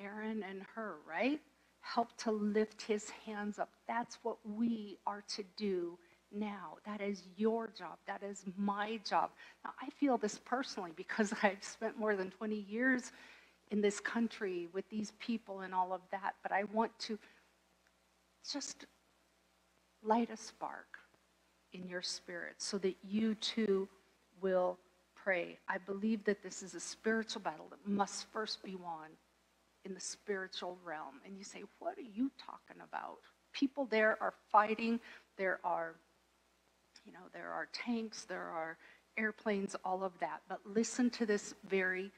Aaron 0.00 0.42
and 0.42 0.62
Hur, 0.74 0.94
right? 1.06 1.38
Help 1.82 2.16
to 2.16 2.30
lift 2.30 2.80
his 2.80 3.10
hands 3.26 3.58
up. 3.58 3.68
That's 3.86 4.16
what 4.22 4.38
we 4.42 4.96
are 5.06 5.22
to 5.36 5.44
do 5.58 5.98
now. 6.32 6.78
That 6.86 7.02
is 7.02 7.24
your 7.36 7.68
job. 7.78 7.98
That 8.06 8.22
is 8.22 8.42
my 8.56 9.00
job. 9.06 9.32
Now, 9.66 9.72
I 9.82 9.90
feel 10.00 10.16
this 10.16 10.40
personally 10.46 10.92
because 10.96 11.34
I've 11.42 11.62
spent 11.62 11.98
more 11.98 12.16
than 12.16 12.30
20 12.30 12.56
years 12.56 13.12
in 13.70 13.82
this 13.82 14.00
country 14.00 14.68
with 14.72 14.88
these 14.88 15.12
people 15.18 15.60
and 15.60 15.74
all 15.74 15.92
of 15.92 16.00
that, 16.10 16.36
but 16.42 16.52
I 16.52 16.64
want 16.72 16.98
to 17.00 17.18
just 18.50 18.86
light 20.02 20.30
a 20.32 20.38
spark 20.38 20.96
in 21.74 21.86
your 21.86 22.00
spirit 22.00 22.54
so 22.56 22.78
that 22.78 22.96
you 23.06 23.34
too 23.34 23.86
will 24.40 24.78
pray. 25.22 25.58
I 25.68 25.78
believe 25.78 26.24
that 26.24 26.42
this 26.42 26.62
is 26.62 26.74
a 26.74 26.80
spiritual 26.80 27.42
battle 27.42 27.66
that 27.70 27.86
must 27.86 28.26
first 28.32 28.62
be 28.62 28.76
won 28.76 29.10
in 29.84 29.94
the 29.94 30.00
spiritual 30.00 30.78
realm. 30.84 31.20
And 31.24 31.36
you 31.36 31.44
say, 31.44 31.64
What 31.78 31.98
are 31.98 32.02
you 32.02 32.30
talking 32.38 32.82
about? 32.82 33.18
People 33.52 33.86
there 33.86 34.18
are 34.20 34.34
fighting. 34.50 35.00
There 35.36 35.60
are, 35.64 35.94
you 37.04 37.12
know, 37.12 37.28
there 37.32 37.50
are 37.50 37.68
tanks, 37.72 38.24
there 38.24 38.48
are 38.48 38.76
airplanes, 39.16 39.74
all 39.84 40.04
of 40.04 40.12
that. 40.20 40.40
But 40.48 40.60
listen 40.64 41.10
to 41.10 41.26
this 41.26 41.54
very 41.68 42.10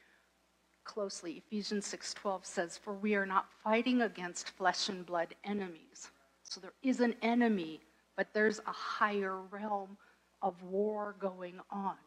closely. 0.85 1.43
Ephesians 1.47 1.87
6:12 1.87 2.45
says, 2.45 2.77
"For 2.77 2.93
we 2.95 3.15
are 3.15 3.27
not 3.27 3.51
fighting 3.63 4.03
against 4.03 4.51
flesh 4.51 4.89
and 4.89 5.07
blood 5.07 5.35
enemies." 5.45 6.11
So 6.43 6.61
there 6.61 6.75
is 6.83 7.01
an 7.01 7.15
enemy, 7.23 7.81
but 8.17 8.33
there's 8.33 8.59
a 8.61 8.73
higher 8.73 9.41
realm 9.41 9.97
of 10.43 10.63
war 10.63 11.15
going 11.19 11.61
on. 11.71 11.99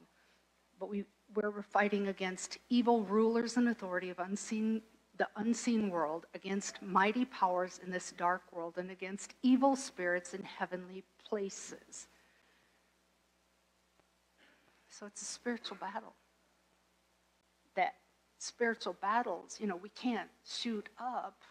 But 0.83 0.89
we, 0.89 1.05
we're 1.33 1.61
fighting 1.61 2.09
against 2.09 2.57
evil 2.67 3.03
rulers 3.03 3.55
and 3.55 3.69
authority 3.69 4.09
of 4.09 4.19
unseen, 4.19 4.81
the 5.17 5.29
unseen 5.37 5.89
world, 5.89 6.25
against 6.35 6.81
mighty 6.81 7.23
powers 7.23 7.79
in 7.85 7.89
this 7.89 8.11
dark 8.17 8.41
world, 8.51 8.77
and 8.77 8.91
against 8.91 9.33
evil 9.43 9.77
spirits 9.77 10.33
in 10.33 10.43
heavenly 10.43 11.05
places. 11.25 12.07
So 14.89 15.05
it's 15.05 15.21
a 15.21 15.25
spiritual 15.25 15.77
battle. 15.79 16.15
That 17.77 17.93
spiritual 18.39 18.97
battles, 19.01 19.59
you 19.61 19.67
know, 19.67 19.77
we 19.77 19.87
can't 19.87 20.29
shoot 20.45 20.89
up 20.99 21.43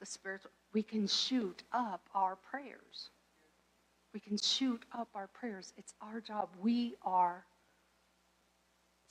the 0.00 0.06
spiritual, 0.06 0.50
we 0.72 0.82
can 0.82 1.06
shoot 1.06 1.62
up 1.72 2.00
our 2.16 2.34
prayers. 2.34 3.10
We 4.12 4.18
can 4.18 4.36
shoot 4.36 4.84
up 4.92 5.06
our 5.14 5.28
prayers. 5.28 5.72
It's 5.76 5.94
our 6.02 6.20
job. 6.20 6.48
We 6.60 6.96
are 7.04 7.44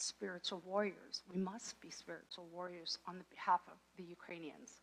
spiritual 0.02 0.62
warriors. 0.66 1.22
We 1.34 1.40
must 1.40 1.80
be 1.82 1.90
spiritual 1.90 2.48
warriors 2.54 2.98
on 3.08 3.18
the 3.18 3.24
behalf 3.30 3.62
of 3.68 3.78
the 3.98 4.04
Ukrainians. 4.04 4.82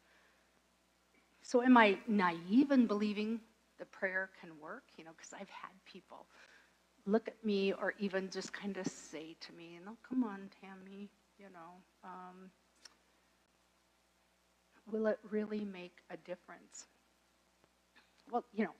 So, 1.43 1.63
am 1.63 1.77
I 1.77 1.99
naive 2.07 2.71
in 2.71 2.87
believing 2.87 3.41
the 3.79 3.87
prayer 3.87 4.31
can 4.41 4.51
work? 4.61 4.85
You 4.97 5.05
know, 5.05 5.13
because 5.17 5.33
I've 5.33 5.51
had 5.51 5.73
people 5.85 6.27
look 7.07 7.27
at 7.29 7.43
me 7.45 7.73
or 7.73 7.95
even 7.99 8.29
just 8.31 8.53
kind 8.53 8.77
of 8.77 8.87
say 8.87 9.35
to 9.41 9.53
me, 9.55 9.71
you 9.75 9.85
know, 9.85 9.97
come 10.07 10.25
on, 10.25 10.51
Tammy, 10.61 11.09
you 11.39 11.47
know, 11.53 11.83
um, 12.05 12.51
will 14.91 15.07
it 15.07 15.19
really 15.31 15.65
make 15.65 15.99
a 16.11 16.17
difference? 16.19 16.87
Well, 18.31 18.45
you 18.53 18.65
know, 18.65 18.75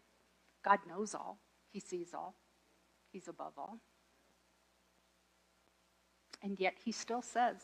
God 0.65 0.79
knows 0.87 1.15
all, 1.15 1.39
He 1.73 1.81
sees 1.81 2.13
all, 2.15 2.35
He's 3.13 3.29
above 3.29 3.53
all. 3.57 3.79
And 6.43 6.59
yet 6.59 6.75
He 6.85 6.93
still 6.93 7.23
says, 7.23 7.57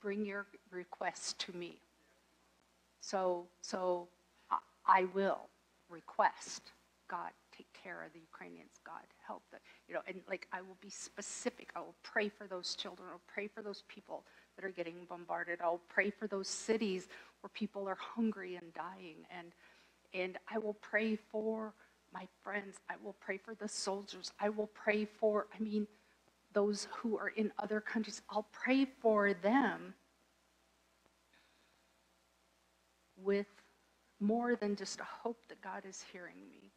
bring 0.00 0.24
your 0.24 0.46
requests 0.70 1.34
to 1.34 1.52
me. 1.56 1.78
So, 3.00 3.46
so 3.60 4.08
I- 4.86 5.04
will 5.14 5.48
request 5.88 6.72
God 7.08 7.30
take 7.56 7.66
care 7.74 8.02
of 8.02 8.12
the 8.14 8.20
Ukrainians. 8.20 8.80
God 8.84 9.02
help 9.26 9.42
them. 9.50 9.60
You 9.86 9.94
know, 9.94 10.00
and 10.06 10.20
like 10.28 10.46
I 10.52 10.62
will 10.62 10.78
be 10.80 10.88
specific. 10.88 11.70
I 11.76 11.80
will 11.80 11.94
pray 12.02 12.30
for 12.30 12.46
those 12.46 12.74
children. 12.74 13.08
I'll 13.12 13.20
pray 13.26 13.48
for 13.48 13.62
those 13.62 13.84
people 13.86 14.24
that 14.56 14.64
are 14.64 14.70
getting 14.70 14.94
bombarded. 15.08 15.60
I'll 15.60 15.82
pray 15.88 16.08
for 16.10 16.26
those 16.26 16.48
cities 16.48 17.08
where 17.40 17.50
people 17.52 17.86
are 17.86 17.98
hungry 18.00 18.56
and 18.56 18.72
dying. 18.72 19.26
And 19.30 19.52
and 20.14 20.38
I 20.48 20.58
will 20.58 20.74
pray 20.74 21.16
for 21.16 21.74
my 22.12 22.26
friends. 22.42 22.76
I 22.88 22.94
will 23.02 23.16
pray 23.20 23.38
for 23.38 23.54
the 23.54 23.68
soldiers. 23.68 24.32
I 24.40 24.48
will 24.50 24.68
pray 24.68 25.04
for, 25.04 25.46
I 25.54 25.62
mean, 25.62 25.86
those 26.52 26.88
who 26.92 27.16
are 27.16 27.28
in 27.28 27.52
other 27.58 27.80
countries. 27.80 28.22
I'll 28.30 28.46
pray 28.52 28.86
for 29.00 29.34
them 29.34 29.94
with 33.16 33.46
more 34.20 34.56
than 34.56 34.76
just 34.76 35.00
a 35.00 35.04
hope 35.04 35.38
that 35.48 35.60
God 35.62 35.82
is 35.88 36.04
hearing 36.12 36.36
me, 36.50 36.70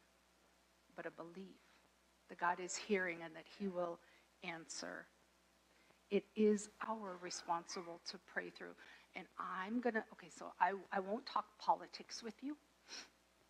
but 0.96 1.06
a 1.06 1.10
belief 1.10 1.56
that 2.28 2.38
God 2.38 2.58
is 2.60 2.76
hearing 2.76 3.18
and 3.24 3.34
that 3.34 3.44
He 3.58 3.68
will 3.68 3.98
answer. 4.42 5.06
It 6.10 6.24
is 6.36 6.68
our 6.86 7.16
responsible 7.20 8.00
to 8.10 8.18
pray 8.32 8.50
through. 8.50 8.74
And 9.14 9.26
I'm 9.38 9.80
going 9.80 9.94
to, 9.94 10.04
okay, 10.12 10.28
so 10.36 10.52
I, 10.60 10.72
I 10.92 11.00
won't 11.00 11.24
talk 11.26 11.46
politics 11.58 12.22
with 12.22 12.34
you, 12.42 12.56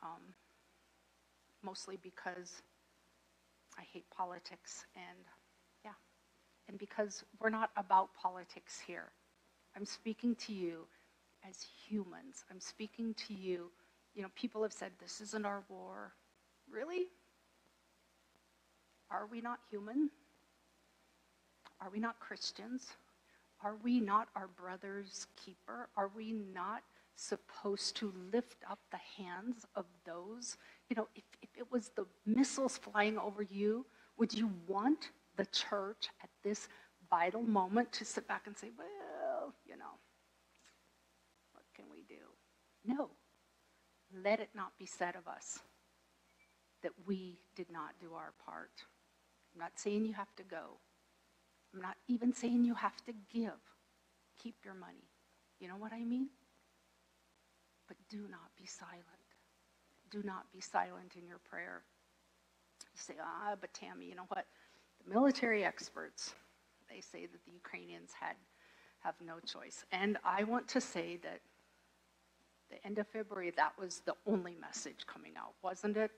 um, 0.03 0.21
mostly 1.63 1.99
because 2.03 2.63
I 3.79 3.83
hate 3.93 4.05
politics 4.17 4.87
and, 4.95 5.25
and 6.69 6.79
because 6.79 7.25
we're 7.41 7.51
not 7.51 7.71
about 7.77 8.15
politics 8.15 8.81
here. 8.85 9.11
I'm 9.77 9.85
speaking 9.85 10.35
to 10.37 10.53
you 10.53 10.87
as 11.49 11.67
humans. 11.87 12.45
I'm 12.51 12.61
speaking 12.61 13.15
to 13.27 13.35
you. 13.35 13.71
You 14.15 14.23
know, 14.23 14.29
people 14.35 14.63
have 14.63 14.73
said, 14.73 14.93
this 15.01 15.21
isn't 15.21 15.45
our 15.45 15.63
war. 15.69 16.13
Really? 16.71 17.07
Are 19.11 19.27
we 19.31 19.41
not 19.41 19.59
human? 19.71 20.11
Are 21.81 21.91
we 21.91 22.01
not 22.01 22.19
Christians? 22.19 22.89
Are 23.63 23.77
we 23.83 24.01
not 24.01 24.29
our 24.35 24.49
brother's 24.49 25.27
keeper? 25.37 25.89
Are 25.97 26.11
we 26.15 26.33
not 26.33 26.83
supposed 27.15 27.97
to 27.97 28.13
lift 28.33 28.59
up 28.71 28.79
the 28.91 29.23
hands 29.23 29.67
of 29.75 29.85
those? 30.05 30.57
You 30.89 30.97
know, 30.97 31.09
if, 31.15 31.25
if 31.43 31.49
it 31.57 31.71
was 31.71 31.91
the 31.91 32.07
missiles 32.25 32.79
flying 32.79 33.19
over 33.19 33.43
you, 33.43 33.87
would 34.19 34.33
you 34.33 34.51
want 34.67 35.11
the 35.37 35.47
church 35.47 36.09
at 36.23 36.31
this 36.47 36.69
vital 37.11 37.43
moment 37.43 37.93
to 37.93 38.05
sit 38.05 38.29
back 38.29 38.47
and 38.47 38.57
say, 38.57 38.71
well, 38.79 39.53
you 39.67 39.77
know, 39.77 39.99
what 41.53 41.65
can 41.75 41.87
we 41.91 42.05
do? 42.09 42.23
No. 42.85 43.11
Let 44.23 44.39
it 44.39 44.51
not 44.55 44.79
be 44.79 44.87
said 44.87 45.17
of 45.17 45.27
us 45.27 45.59
that 46.83 46.93
we 47.05 47.41
did 47.57 47.67
not 47.73 47.91
do 48.01 48.15
our 48.15 48.33
part. 48.45 48.71
I'm 49.53 49.61
not 49.61 49.73
saying 49.75 50.05
you 50.05 50.15
have 50.15 50.35
to 50.37 50.45
go. 50.45 50.79
I'm 51.75 51.83
not 51.83 51.97
even 52.07 52.33
saying 52.33 52.65
you 52.65 52.75
have 52.75 53.05
to 53.07 53.13
give. 53.33 53.61
Keep 54.41 54.57
your 54.65 54.75
money. 54.75 55.09
You 55.59 55.67
know 55.67 55.77
what 55.77 55.93
I 55.93 56.05
mean? 56.05 56.29
But 57.89 57.97
do 58.09 58.19
not 58.31 58.55
be 58.57 58.67
silent. 58.67 59.03
Do 60.11 60.23
not 60.23 60.53
be 60.53 60.61
silent 60.61 61.15
in 61.21 61.27
your 61.27 61.41
prayer. 61.51 61.83
You 62.95 63.01
say, 63.01 63.15
ah, 63.21 63.57
but 63.61 63.75
Tammy, 63.75 64.07
you 64.07 64.15
know 64.15 64.27
what? 64.29 64.47
Military 65.07 65.65
experts, 65.65 66.35
they 66.91 67.01
say 67.01 67.27
that 67.27 67.45
the 67.45 67.53
Ukrainians 67.53 68.11
had 68.19 68.37
have 69.01 69.15
no 69.25 69.39
choice. 69.47 69.85
And 69.93 70.19
I 70.25 70.43
want 70.45 70.67
to 70.69 70.81
say 70.81 71.19
that 71.23 71.41
the 72.71 72.85
end 72.85 72.99
of 72.99 73.07
February, 73.07 73.53
that 73.57 73.73
was 73.79 74.01
the 74.05 74.15
only 74.27 74.57
message 74.61 75.07
coming 75.07 75.35
out, 75.39 75.55
wasn't 75.63 75.97
it? 75.97 76.11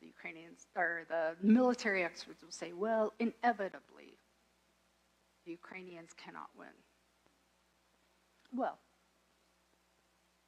The 0.00 0.06
Ukrainians 0.06 0.66
or 0.76 1.04
the 1.08 1.36
military 1.40 2.04
experts 2.04 2.42
will 2.42 2.50
say, 2.50 2.72
well, 2.72 3.14
inevitably, 3.18 4.18
the 5.46 5.52
Ukrainians 5.52 6.10
cannot 6.12 6.50
win. 6.58 6.76
Well, 8.54 8.78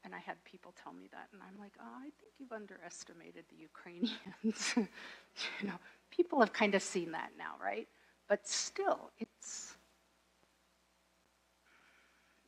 and 0.05 0.15
I 0.15 0.19
had 0.19 0.37
people 0.45 0.73
tell 0.83 0.93
me 0.93 1.09
that, 1.11 1.29
and 1.33 1.41
I'm 1.43 1.59
like, 1.59 1.73
oh, 1.81 1.99
I 1.99 2.11
think 2.21 2.33
you've 2.39 2.53
underestimated 2.53 3.45
the 3.51 3.57
Ukrainians. 3.57 4.75
you 4.77 5.67
know, 5.67 5.79
people 6.17 6.41
have 6.41 6.53
kind 6.53 6.75
of 6.75 6.83
seen 6.83 7.13
that 7.13 7.31
now, 7.39 7.55
right? 7.63 7.89
But 8.29 8.47
still, 8.49 9.11
it's 9.19 9.77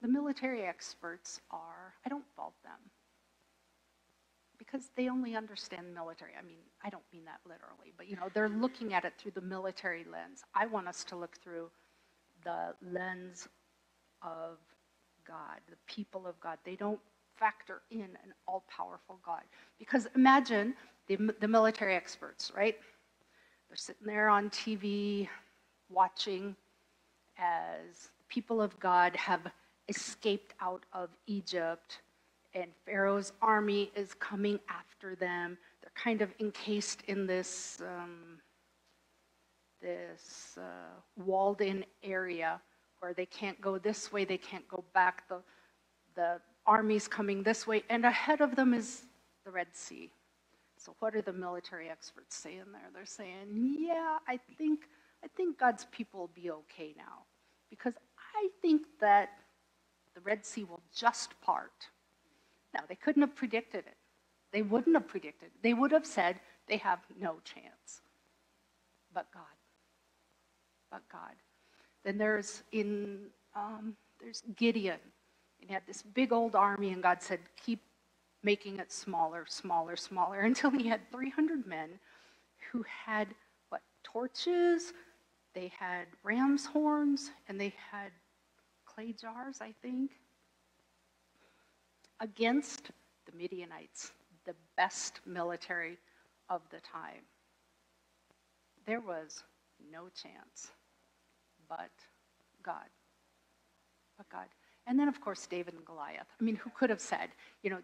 the 0.03 0.09
military 0.09 0.63
experts 0.63 1.41
are, 1.51 1.95
I 2.07 2.09
don't 2.09 2.25
fault 2.37 2.55
them 2.65 2.79
because 4.59 4.91
they 4.97 5.09
only 5.09 5.37
understand 5.37 5.95
military. 5.95 6.33
I 6.39 6.45
mean, 6.45 6.59
I 6.85 6.91
don't 6.91 7.05
mean 7.13 7.25
that 7.27 7.41
literally, 7.47 7.93
but 7.97 8.09
you 8.09 8.17
know, 8.17 8.29
they're 8.35 8.49
looking 8.49 8.95
at 8.95 9.05
it 9.05 9.15
through 9.19 9.33
the 9.33 9.41
military 9.41 10.05
lens. 10.11 10.43
I 10.55 10.67
want 10.67 10.89
us 10.89 11.05
to 11.05 11.17
look 11.17 11.37
through 11.43 11.71
the 12.45 12.75
lens 12.83 13.49
of 14.23 14.59
God, 15.27 15.61
the 15.71 15.77
people 15.87 16.27
of 16.27 16.39
God. 16.41 16.59
They 16.65 16.77
don't 16.77 17.01
factor 17.37 17.83
in 17.91 18.03
an 18.03 18.35
all 18.47 18.65
powerful 18.75 19.21
God. 19.25 19.43
Because 19.79 20.09
imagine 20.17 20.75
the, 21.09 21.19
the 21.41 21.49
military 21.49 21.95
experts, 21.95 22.53
right? 22.57 22.77
They're 23.69 23.77
sitting 23.77 24.07
there 24.07 24.29
on 24.29 24.51
TV 24.51 25.29
watching 25.91 26.57
as 27.39 28.09
the 28.19 28.25
people 28.29 28.61
of 28.61 28.79
God 28.81 29.15
have 29.17 29.43
escaped 29.89 30.55
out 30.61 30.85
of 30.93 31.11
Egypt 31.27 32.01
and 32.55 32.71
Pharaoh's 32.85 33.33
army 33.43 33.91
is 33.95 34.15
coming 34.15 34.59
after 34.69 35.15
them. 35.15 35.59
They're 35.83 35.93
kind 35.95 36.23
of 36.23 36.33
encased 36.41 37.03
in 37.07 37.27
this, 37.27 37.81
um, 37.87 38.39
this 39.81 40.57
uh, 40.59 41.01
walled 41.17 41.61
in 41.61 41.85
area 42.03 42.61
where 43.01 43.15
they 43.15 43.27
can't 43.27 43.61
go 43.61 43.79
this 43.79 44.11
way, 44.11 44.25
they 44.25 44.39
can't 44.39 44.67
go 44.67 44.83
back. 44.93 45.29
The, 45.29 45.41
the 46.17 46.41
army's 46.67 47.07
coming 47.07 47.43
this 47.43 47.67
way, 47.67 47.85
and 47.89 48.05
ahead 48.05 48.41
of 48.41 48.57
them 48.57 48.75
is 48.75 49.03
the 49.45 49.51
Red 49.51 49.69
Sea. 49.73 50.11
So 50.79 50.95
what 51.01 51.15
are 51.15 51.23
the 51.23 51.33
military 51.33 51.89
experts 51.89 52.37
saying 52.37 52.65
there? 52.73 52.89
They're 52.95 53.07
saying, 53.07 53.77
yeah, 53.79 54.19
I 54.27 54.39
think, 54.57 54.81
I 55.25 55.29
think 55.37 55.59
God's 55.59 55.87
people 55.87 56.21
will 56.21 56.31
be 56.35 56.51
okay 56.51 56.95
now. 56.97 57.25
Because 57.71 57.95
I 58.37 58.49
think 58.63 58.83
that 59.01 59.31
the 60.15 60.21
Red 60.21 60.47
Sea 60.47 60.65
will 60.65 60.83
just 60.95 61.41
part. 61.41 61.89
Now, 62.75 62.81
they 62.89 62.95
couldn't 62.95 63.23
have 63.23 63.35
predicted 63.35 63.85
it. 63.87 63.97
They 64.53 64.63
wouldn't 64.63 64.97
have 64.97 65.09
predicted. 65.09 65.51
They 65.63 65.75
would 65.75 65.93
have 65.93 66.07
said 66.07 66.41
they 66.69 66.79
have 66.79 67.01
no 67.21 67.37
chance. 67.45 68.03
But 69.13 69.27
God. 69.33 69.43
But 70.91 71.03
God. 71.11 71.35
Then 72.05 72.19
there's 72.19 72.63
in 72.73 73.27
um, 73.55 73.95
there's 74.21 74.43
Gideon. 74.57 74.99
And 75.61 75.69
he 75.69 75.75
had 75.75 75.83
this 75.87 76.03
big 76.03 76.33
old 76.33 76.55
army, 76.55 76.91
and 76.91 77.03
God 77.03 77.23
said, 77.23 77.41
keep 77.63 77.81
making 78.43 78.79
it 78.79 78.93
smaller, 78.93 79.45
smaller, 79.49 79.97
smaller, 79.97 80.41
until 80.51 80.71
he 80.71 80.89
had 80.89 81.01
300 81.11 81.67
men 81.67 81.91
who 82.73 82.85
had 83.07 83.29
what 83.69 83.83
torches, 84.03 84.93
they 85.55 85.73
had 85.79 86.07
ram's 86.23 86.67
horns, 86.67 87.31
and 87.49 87.61
they 87.61 87.75
had 87.91 88.11
clay 88.85 89.13
jars, 89.13 89.59
I 89.61 89.75
think, 89.83 90.13
against 92.21 92.91
the 93.27 93.37
Midianites, 93.37 94.13
the 94.45 94.55
best 94.77 95.21
military 95.25 95.99
of 96.49 96.63
the 96.71 96.81
time. 96.81 97.23
There 98.87 99.01
was 99.01 99.45
no 99.93 100.09
chance 100.09 100.73
but 101.69 101.91
God. 102.63 102.89
But 104.17 104.29
God. 104.31 104.47
And 104.87 104.99
then, 104.99 105.09
of 105.09 105.21
course, 105.21 105.47
David 105.47 105.75
and 105.75 105.85
Goliath. 105.85 106.27
I 106.41 106.45
mean, 106.45 106.57
who 106.57 106.71
could 106.71 106.91
have 106.91 107.01
said, 107.01 107.29
you 107.63 107.71
know, 107.71 107.79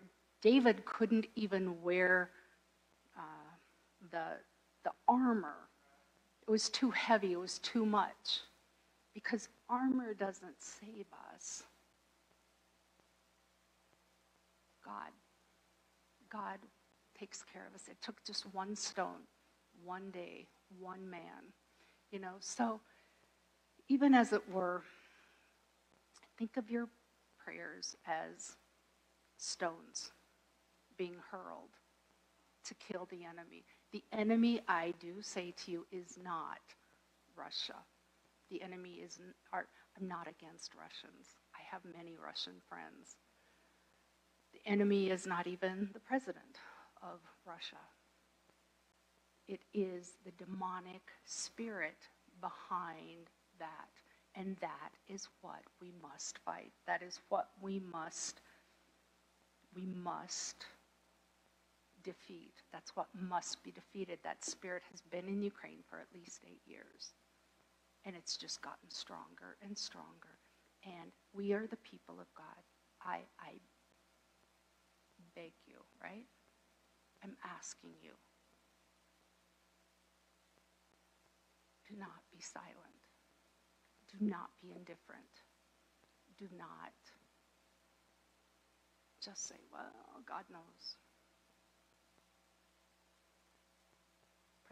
David 0.44 0.84
couldn't 0.84 1.26
even 1.36 1.80
wear 1.82 2.28
uh, 3.16 3.22
the, 4.10 4.24
the 4.84 4.90
armor. 5.08 5.56
It 6.46 6.50
was 6.50 6.68
too 6.68 6.90
heavy, 6.90 7.32
it 7.32 7.40
was 7.40 7.58
too 7.60 7.86
much. 7.86 8.42
Because 9.14 9.48
armor 9.70 10.12
doesn't 10.12 10.62
save 10.62 11.06
us. 11.34 11.62
God. 14.84 15.12
God 16.30 16.58
takes 17.18 17.42
care 17.50 17.66
of 17.66 17.74
us. 17.74 17.88
It 17.88 17.96
took 18.02 18.22
just 18.22 18.44
one 18.52 18.76
stone, 18.76 19.24
one 19.82 20.10
day, 20.10 20.46
one 20.78 21.08
man. 21.08 21.54
You 22.10 22.18
know, 22.18 22.34
so 22.40 22.80
even 23.88 24.14
as 24.14 24.34
it 24.34 24.42
were, 24.52 24.82
think 26.38 26.58
of 26.58 26.70
your 26.70 26.88
prayers 27.42 27.96
as 28.06 28.56
stones 29.38 30.10
being 30.96 31.16
hurled 31.30 31.70
to 32.64 32.74
kill 32.74 33.06
the 33.10 33.24
enemy. 33.24 33.64
The 33.92 34.02
enemy, 34.12 34.60
I 34.68 34.94
do 35.00 35.20
say 35.20 35.52
to 35.64 35.70
you, 35.70 35.86
is 35.92 36.18
not 36.22 36.60
Russia. 37.36 37.76
The 38.50 38.62
enemy 38.62 39.00
is, 39.04 39.18
are, 39.52 39.66
I'm 40.00 40.08
not 40.08 40.28
against 40.28 40.72
Russians. 40.74 41.36
I 41.54 41.60
have 41.70 41.82
many 41.96 42.16
Russian 42.16 42.54
friends. 42.68 43.16
The 44.52 44.60
enemy 44.70 45.10
is 45.10 45.26
not 45.26 45.46
even 45.46 45.90
the 45.92 46.00
president 46.00 46.58
of 47.02 47.20
Russia. 47.46 47.82
It 49.48 49.60
is 49.74 50.12
the 50.24 50.32
demonic 50.44 51.02
spirit 51.24 51.98
behind 52.40 53.30
that. 53.58 53.88
And 54.34 54.56
that 54.60 54.90
is 55.08 55.28
what 55.42 55.62
we 55.80 55.92
must 56.02 56.38
fight. 56.38 56.72
That 56.86 57.02
is 57.02 57.20
what 57.28 57.48
we 57.60 57.80
must, 57.92 58.40
we 59.74 59.86
must 59.86 60.66
defeat. 62.04 62.54
That's 62.72 62.94
what 62.94 63.06
must 63.14 63.62
be 63.64 63.72
defeated. 63.72 64.18
That 64.22 64.44
spirit 64.44 64.82
has 64.90 65.00
been 65.00 65.26
in 65.26 65.42
Ukraine 65.42 65.82
for 65.88 65.98
at 65.98 66.14
least 66.14 66.42
eight 66.46 66.62
years. 66.66 67.14
And 68.04 68.14
it's 68.14 68.36
just 68.36 68.62
gotten 68.62 68.90
stronger 68.90 69.56
and 69.64 69.76
stronger. 69.76 70.38
And 70.84 71.10
we 71.32 71.52
are 71.52 71.66
the 71.66 71.78
people 71.78 72.20
of 72.20 72.32
God. 72.36 72.62
I, 73.02 73.20
I 73.40 73.54
beg 75.34 75.52
you, 75.66 75.76
right? 76.02 76.26
I'm 77.22 77.36
asking 77.58 77.90
you. 78.02 78.12
Do 81.88 81.96
not 81.98 82.22
be 82.30 82.40
silent. 82.40 83.08
Do 84.12 84.24
not 84.24 84.50
be 84.60 84.72
indifferent. 84.76 85.42
Do 86.38 86.46
not 86.56 86.92
just 89.24 89.48
say, 89.48 89.56
well, 89.72 90.22
God 90.26 90.44
knows. 90.52 90.96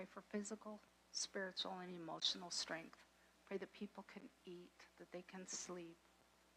Pray 0.03 0.21
for 0.21 0.37
physical, 0.37 0.81
spiritual, 1.13 1.77
and 1.81 1.95
emotional 1.95 2.51
strength. 2.51 2.99
Pray 3.47 3.57
that 3.59 3.73
people 3.73 4.05
can 4.13 4.23
eat, 4.45 4.73
that 4.99 5.07
they 5.13 5.23
can 5.31 5.47
sleep. 5.47 5.97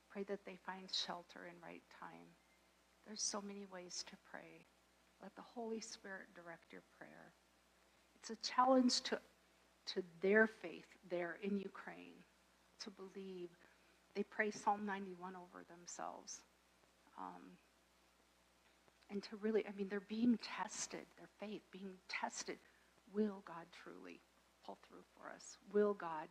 Pray 0.10 0.24
that 0.24 0.40
they 0.48 0.58
find 0.66 0.90
shelter 0.92 1.42
in 1.48 1.54
right 1.62 1.84
time. 2.00 2.26
There's 3.06 3.22
so 3.22 3.44
many 3.46 3.68
ways 3.72 4.04
to 4.10 4.16
pray. 4.32 4.66
Let 5.22 5.36
the 5.36 5.44
Holy 5.44 5.80
Spirit 5.80 6.34
direct 6.34 6.72
your 6.72 6.82
prayer. 6.98 7.34
It's 8.16 8.32
a 8.32 8.36
challenge 8.38 9.02
to, 9.02 9.20
to 9.94 10.02
their 10.22 10.48
faith 10.48 10.88
there 11.12 11.38
in 11.44 11.60
Ukraine 11.60 12.18
to 12.84 12.90
believe. 12.90 13.50
They 14.16 14.24
pray 14.24 14.50
Psalm 14.50 14.88
91 14.88 15.36
over 15.36 15.64
themselves. 15.70 16.42
Um, 17.16 17.60
and 19.12 19.22
to 19.22 19.36
really, 19.36 19.64
I 19.68 19.72
mean, 19.78 19.88
they're 19.88 20.00
being 20.00 20.40
tested, 20.42 21.06
their 21.20 21.30
faith 21.40 21.62
being 21.72 21.94
tested. 22.10 22.58
Will 23.16 23.44
God 23.48 23.66
truly 23.72 24.22
pull 24.66 24.78
through 24.88 25.04
for 25.18 25.32
us? 25.34 25.58
Will 25.74 25.96
God, 25.96 26.28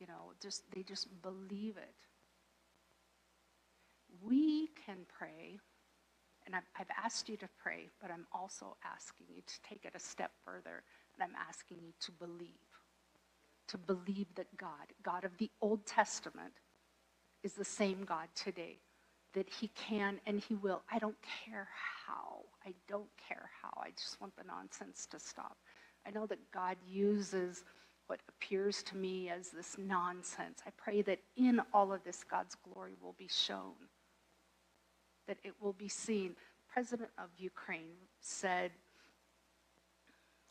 you 0.00 0.08
know, 0.08 0.32
just, 0.42 0.64
they 0.74 0.82
just 0.82 1.08
believe 1.22 1.78
it. 1.78 1.94
We 4.24 4.70
can 4.86 4.98
pray, 5.18 5.58
and 6.46 6.56
I've, 6.56 6.68
I've 6.78 6.90
asked 7.04 7.28
you 7.28 7.36
to 7.38 7.48
pray, 7.62 7.90
but 8.02 8.10
I'm 8.10 8.26
also 8.32 8.76
asking 8.84 9.28
you 9.34 9.42
to 9.46 9.54
take 9.68 9.84
it 9.84 9.92
a 9.94 10.00
step 10.00 10.32
further, 10.44 10.82
and 11.14 11.22
I'm 11.22 11.36
asking 11.48 11.78
you 11.82 11.92
to 12.00 12.12
believe 12.12 12.66
to 13.68 13.78
believe 13.78 14.26
that 14.36 14.56
God, 14.56 14.92
God 15.02 15.24
of 15.24 15.36
the 15.38 15.50
Old 15.60 15.86
Testament, 15.86 16.54
is 17.42 17.54
the 17.54 17.64
same 17.64 18.04
God 18.04 18.28
today, 18.34 18.78
that 19.34 19.48
He 19.48 19.68
can 19.68 20.20
and 20.26 20.40
He 20.40 20.54
will. 20.54 20.82
I 20.92 20.98
don't 20.98 21.16
care 21.44 21.68
how. 22.06 22.42
I 22.66 22.74
don't 22.88 23.10
care 23.28 23.50
how. 23.62 23.72
I 23.80 23.90
just 23.90 24.20
want 24.20 24.36
the 24.36 24.44
nonsense 24.44 25.06
to 25.10 25.20
stop. 25.20 25.56
I 26.06 26.10
know 26.10 26.26
that 26.26 26.38
God 26.52 26.76
uses 26.86 27.64
what 28.06 28.20
appears 28.28 28.82
to 28.84 28.96
me 28.96 29.28
as 29.28 29.50
this 29.50 29.76
nonsense. 29.78 30.60
I 30.66 30.70
pray 30.76 31.02
that 31.02 31.18
in 31.36 31.60
all 31.74 31.92
of 31.92 32.04
this, 32.04 32.22
God's 32.22 32.54
glory 32.54 32.94
will 33.02 33.14
be 33.18 33.28
shown, 33.28 33.74
that 35.26 35.38
it 35.42 35.54
will 35.60 35.72
be 35.72 35.88
seen. 35.88 36.36
President 36.72 37.10
of 37.18 37.30
Ukraine 37.36 37.96
said, 38.20 38.70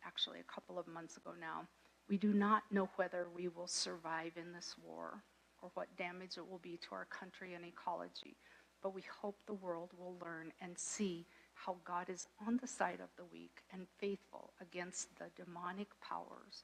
actually 0.06 0.39
a 0.39 0.51
couple 0.51 0.78
of 0.78 0.88
months 0.88 1.18
ago 1.18 1.32
now, 1.39 1.62
we 2.10 2.18
do 2.18 2.34
not 2.34 2.64
know 2.72 2.89
whether 2.97 3.28
we 3.36 3.47
will 3.47 3.68
survive 3.68 4.34
in 4.36 4.51
this 4.51 4.76
war 4.84 5.24
or 5.62 5.72
what 5.74 5.88
damage 5.97 6.38
it 6.38 6.47
will 6.49 6.60
be 6.60 6.78
to 6.78 6.89
our 6.91 7.06
country 7.06 7.53
and 7.53 7.66
ecology, 7.66 8.36
but 8.84 8.93
we 8.93 9.03
hope 9.22 9.38
the 9.45 9.53
world 9.53 9.91
will 9.97 10.18
learn 10.22 10.51
and 10.62 10.78
see 10.78 11.26
how 11.56 11.78
God 11.84 12.10
is 12.10 12.28
on 12.45 12.58
the 12.58 12.68
side 12.68 12.99
of 13.01 13.10
the 13.18 13.26
weak 13.26 13.64
and 13.74 13.88
faithful 13.97 14.53
against 14.62 15.08
the 15.18 15.32
demonic 15.36 15.89
powers 16.01 16.64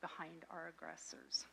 behind 0.00 0.44
our 0.50 0.68
aggressors. 0.68 1.46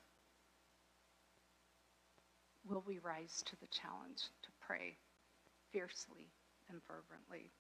Will 2.68 2.84
we 2.86 3.00
rise 3.00 3.42
to 3.46 3.56
the 3.62 3.68
challenge 3.68 4.24
to 4.44 4.50
pray 4.60 4.98
fiercely 5.72 6.28
and 6.70 6.82
fervently? 6.84 7.52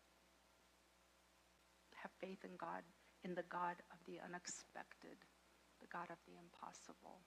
have 2.02 2.12
faith 2.20 2.44
in 2.44 2.56
God, 2.58 2.84
in 3.24 3.36
the 3.36 3.48
God 3.52 3.76
of 3.92 4.00
the 4.08 4.20
unexpected, 4.24 5.20
the 5.82 5.92
God 5.92 6.08
of 6.10 6.20
the 6.28 6.40
impossible. 6.40 7.20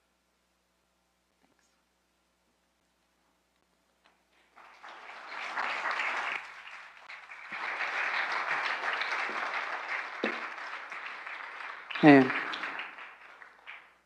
Man. 12.02 12.32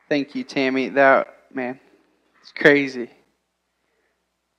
Thank 0.08 0.34
you, 0.34 0.44
Tammy. 0.44 0.90
That, 0.90 1.28
man, 1.52 1.80
it's 2.42 2.52
crazy. 2.52 3.08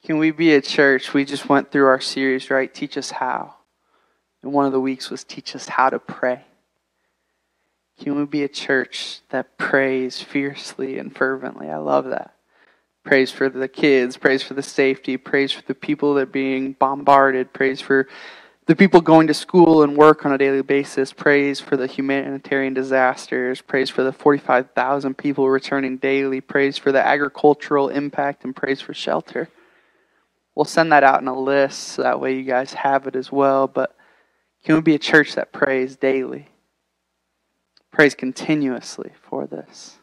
Can 0.03 0.17
we 0.17 0.31
be 0.31 0.53
a 0.55 0.61
church? 0.61 1.13
We 1.13 1.23
just 1.23 1.47
went 1.47 1.71
through 1.71 1.85
our 1.85 1.99
series, 1.99 2.49
right? 2.49 2.73
Teach 2.73 2.97
us 2.97 3.11
how. 3.11 3.53
And 4.41 4.53
one 4.53 4.65
of 4.65 4.71
the 4.71 4.79
weeks 4.79 5.11
was 5.11 5.23
teach 5.23 5.55
us 5.55 5.67
how 5.67 5.89
to 5.89 5.99
pray. 5.99 6.45
Can 7.99 8.15
we 8.15 8.25
be 8.25 8.43
a 8.43 8.47
church 8.47 9.21
that 9.29 9.57
prays 9.57 10.19
fiercely 10.19 10.97
and 10.97 11.15
fervently? 11.15 11.69
I 11.69 11.77
love 11.77 12.05
that. 12.05 12.33
Praise 13.03 13.31
for 13.31 13.49
the 13.49 13.67
kids, 13.67 14.17
praise 14.17 14.41
for 14.41 14.55
the 14.55 14.63
safety, 14.63 15.15
praise 15.15 15.51
for 15.51 15.61
the 15.61 15.75
people 15.75 16.15
that 16.15 16.21
are 16.21 16.25
being 16.25 16.73
bombarded, 16.73 17.53
praise 17.53 17.81
for 17.81 18.07
the 18.67 18.75
people 18.75 18.99
going 18.99 19.27
to 19.27 19.33
school 19.33 19.81
and 19.81 19.95
work 19.95 20.25
on 20.25 20.33
a 20.33 20.37
daily 20.37 20.61
basis, 20.61 21.13
praise 21.13 21.61
for 21.61 21.77
the 21.77 21.87
humanitarian 21.87 22.73
disasters, 22.73 23.61
praise 23.61 23.89
for 23.89 24.03
the 24.03 24.11
45,000 24.11 25.17
people 25.17 25.49
returning 25.49 25.97
daily, 25.97 26.41
praise 26.41 26.77
for 26.77 26.91
the 26.91 27.05
agricultural 27.05 27.87
impact, 27.87 28.43
and 28.43 28.53
praise 28.53 28.81
for 28.81 28.93
shelter. 28.93 29.49
We'll 30.53 30.65
send 30.65 30.91
that 30.91 31.03
out 31.03 31.21
in 31.21 31.29
a 31.29 31.39
list 31.39 31.79
so 31.79 32.03
that 32.03 32.19
way 32.19 32.35
you 32.35 32.43
guys 32.43 32.73
have 32.73 33.07
it 33.07 33.15
as 33.15 33.31
well. 33.31 33.67
But 33.67 33.95
can 34.65 34.75
we 34.75 34.81
be 34.81 34.95
a 34.95 34.99
church 34.99 35.35
that 35.35 35.53
prays 35.53 35.95
daily? 35.95 36.49
Prays 37.89 38.15
continuously 38.15 39.11
for 39.21 39.47
this. 39.47 39.97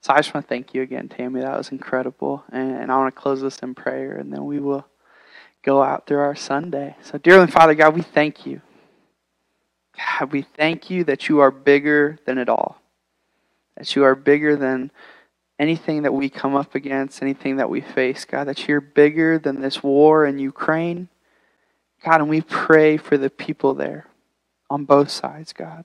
So 0.00 0.12
I 0.12 0.18
just 0.18 0.32
want 0.32 0.46
to 0.46 0.48
thank 0.48 0.74
you 0.74 0.82
again, 0.82 1.08
Tammy. 1.08 1.40
That 1.40 1.58
was 1.58 1.72
incredible. 1.72 2.44
And 2.52 2.92
I 2.92 2.96
want 2.96 3.12
to 3.12 3.20
close 3.20 3.40
this 3.40 3.58
in 3.58 3.74
prayer, 3.74 4.16
and 4.16 4.32
then 4.32 4.44
we 4.44 4.60
will 4.60 4.86
go 5.68 5.82
out 5.82 6.06
through 6.06 6.20
our 6.20 6.34
Sunday. 6.34 6.96
So, 7.02 7.18
dear 7.18 7.46
Father 7.46 7.74
God, 7.74 7.94
we 7.94 8.00
thank 8.00 8.46
you. 8.46 8.62
God, 9.94 10.32
we 10.32 10.40
thank 10.40 10.88
you 10.88 11.04
that 11.04 11.28
you 11.28 11.40
are 11.40 11.50
bigger 11.50 12.18
than 12.24 12.38
it 12.38 12.48
all, 12.48 12.80
that 13.76 13.94
you 13.94 14.02
are 14.04 14.14
bigger 14.14 14.56
than 14.56 14.90
anything 15.58 16.04
that 16.04 16.14
we 16.14 16.30
come 16.30 16.56
up 16.56 16.74
against, 16.74 17.20
anything 17.20 17.56
that 17.56 17.68
we 17.68 17.82
face, 17.82 18.24
God, 18.24 18.44
that 18.44 18.66
you're 18.66 18.80
bigger 18.80 19.38
than 19.38 19.60
this 19.60 19.82
war 19.82 20.24
in 20.24 20.38
Ukraine. 20.38 21.10
God, 22.02 22.22
and 22.22 22.30
we 22.30 22.40
pray 22.40 22.96
for 22.96 23.18
the 23.18 23.28
people 23.28 23.74
there 23.74 24.06
on 24.70 24.86
both 24.86 25.10
sides, 25.10 25.52
God. 25.52 25.84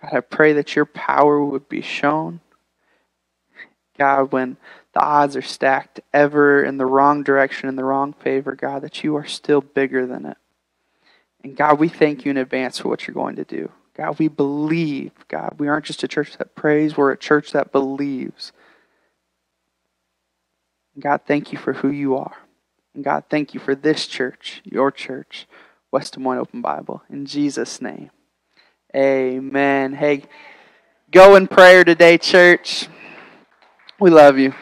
God, 0.00 0.12
I 0.14 0.20
pray 0.20 0.52
that 0.52 0.76
your 0.76 0.86
power 0.86 1.44
would 1.44 1.68
be 1.68 1.80
shown. 1.80 2.38
God, 3.98 4.30
when 4.30 4.56
the 4.94 5.00
odds 5.00 5.36
are 5.36 5.42
stacked 5.42 6.00
ever 6.12 6.62
in 6.62 6.76
the 6.76 6.86
wrong 6.86 7.22
direction, 7.22 7.68
in 7.68 7.76
the 7.76 7.84
wrong 7.84 8.12
favor, 8.12 8.54
God, 8.54 8.82
that 8.82 9.02
you 9.02 9.16
are 9.16 9.26
still 9.26 9.60
bigger 9.60 10.06
than 10.06 10.26
it. 10.26 10.36
And 11.42 11.56
God, 11.56 11.78
we 11.78 11.88
thank 11.88 12.24
you 12.24 12.30
in 12.30 12.36
advance 12.36 12.78
for 12.78 12.88
what 12.88 13.06
you're 13.06 13.14
going 13.14 13.36
to 13.36 13.44
do. 13.44 13.70
God, 13.96 14.18
we 14.18 14.28
believe, 14.28 15.12
God. 15.28 15.56
We 15.58 15.68
aren't 15.68 15.84
just 15.84 16.02
a 16.02 16.08
church 16.08 16.36
that 16.38 16.54
prays, 16.54 16.96
we're 16.96 17.12
a 17.12 17.16
church 17.16 17.52
that 17.52 17.72
believes. 17.72 18.52
And 20.94 21.02
God, 21.02 21.22
thank 21.26 21.52
you 21.52 21.58
for 21.58 21.74
who 21.74 21.90
you 21.90 22.16
are. 22.16 22.36
And 22.94 23.02
God, 23.02 23.24
thank 23.30 23.54
you 23.54 23.60
for 23.60 23.74
this 23.74 24.06
church, 24.06 24.60
your 24.64 24.90
church, 24.90 25.46
West 25.90 26.14
Des 26.14 26.20
Moines 26.20 26.38
Open 26.38 26.60
Bible. 26.60 27.02
In 27.10 27.24
Jesus' 27.26 27.80
name, 27.80 28.10
amen. 28.94 29.94
Hey, 29.94 30.24
go 31.10 31.34
in 31.34 31.48
prayer 31.48 31.84
today, 31.84 32.18
church. 32.18 32.88
We 33.98 34.10
love 34.10 34.38
you. 34.38 34.52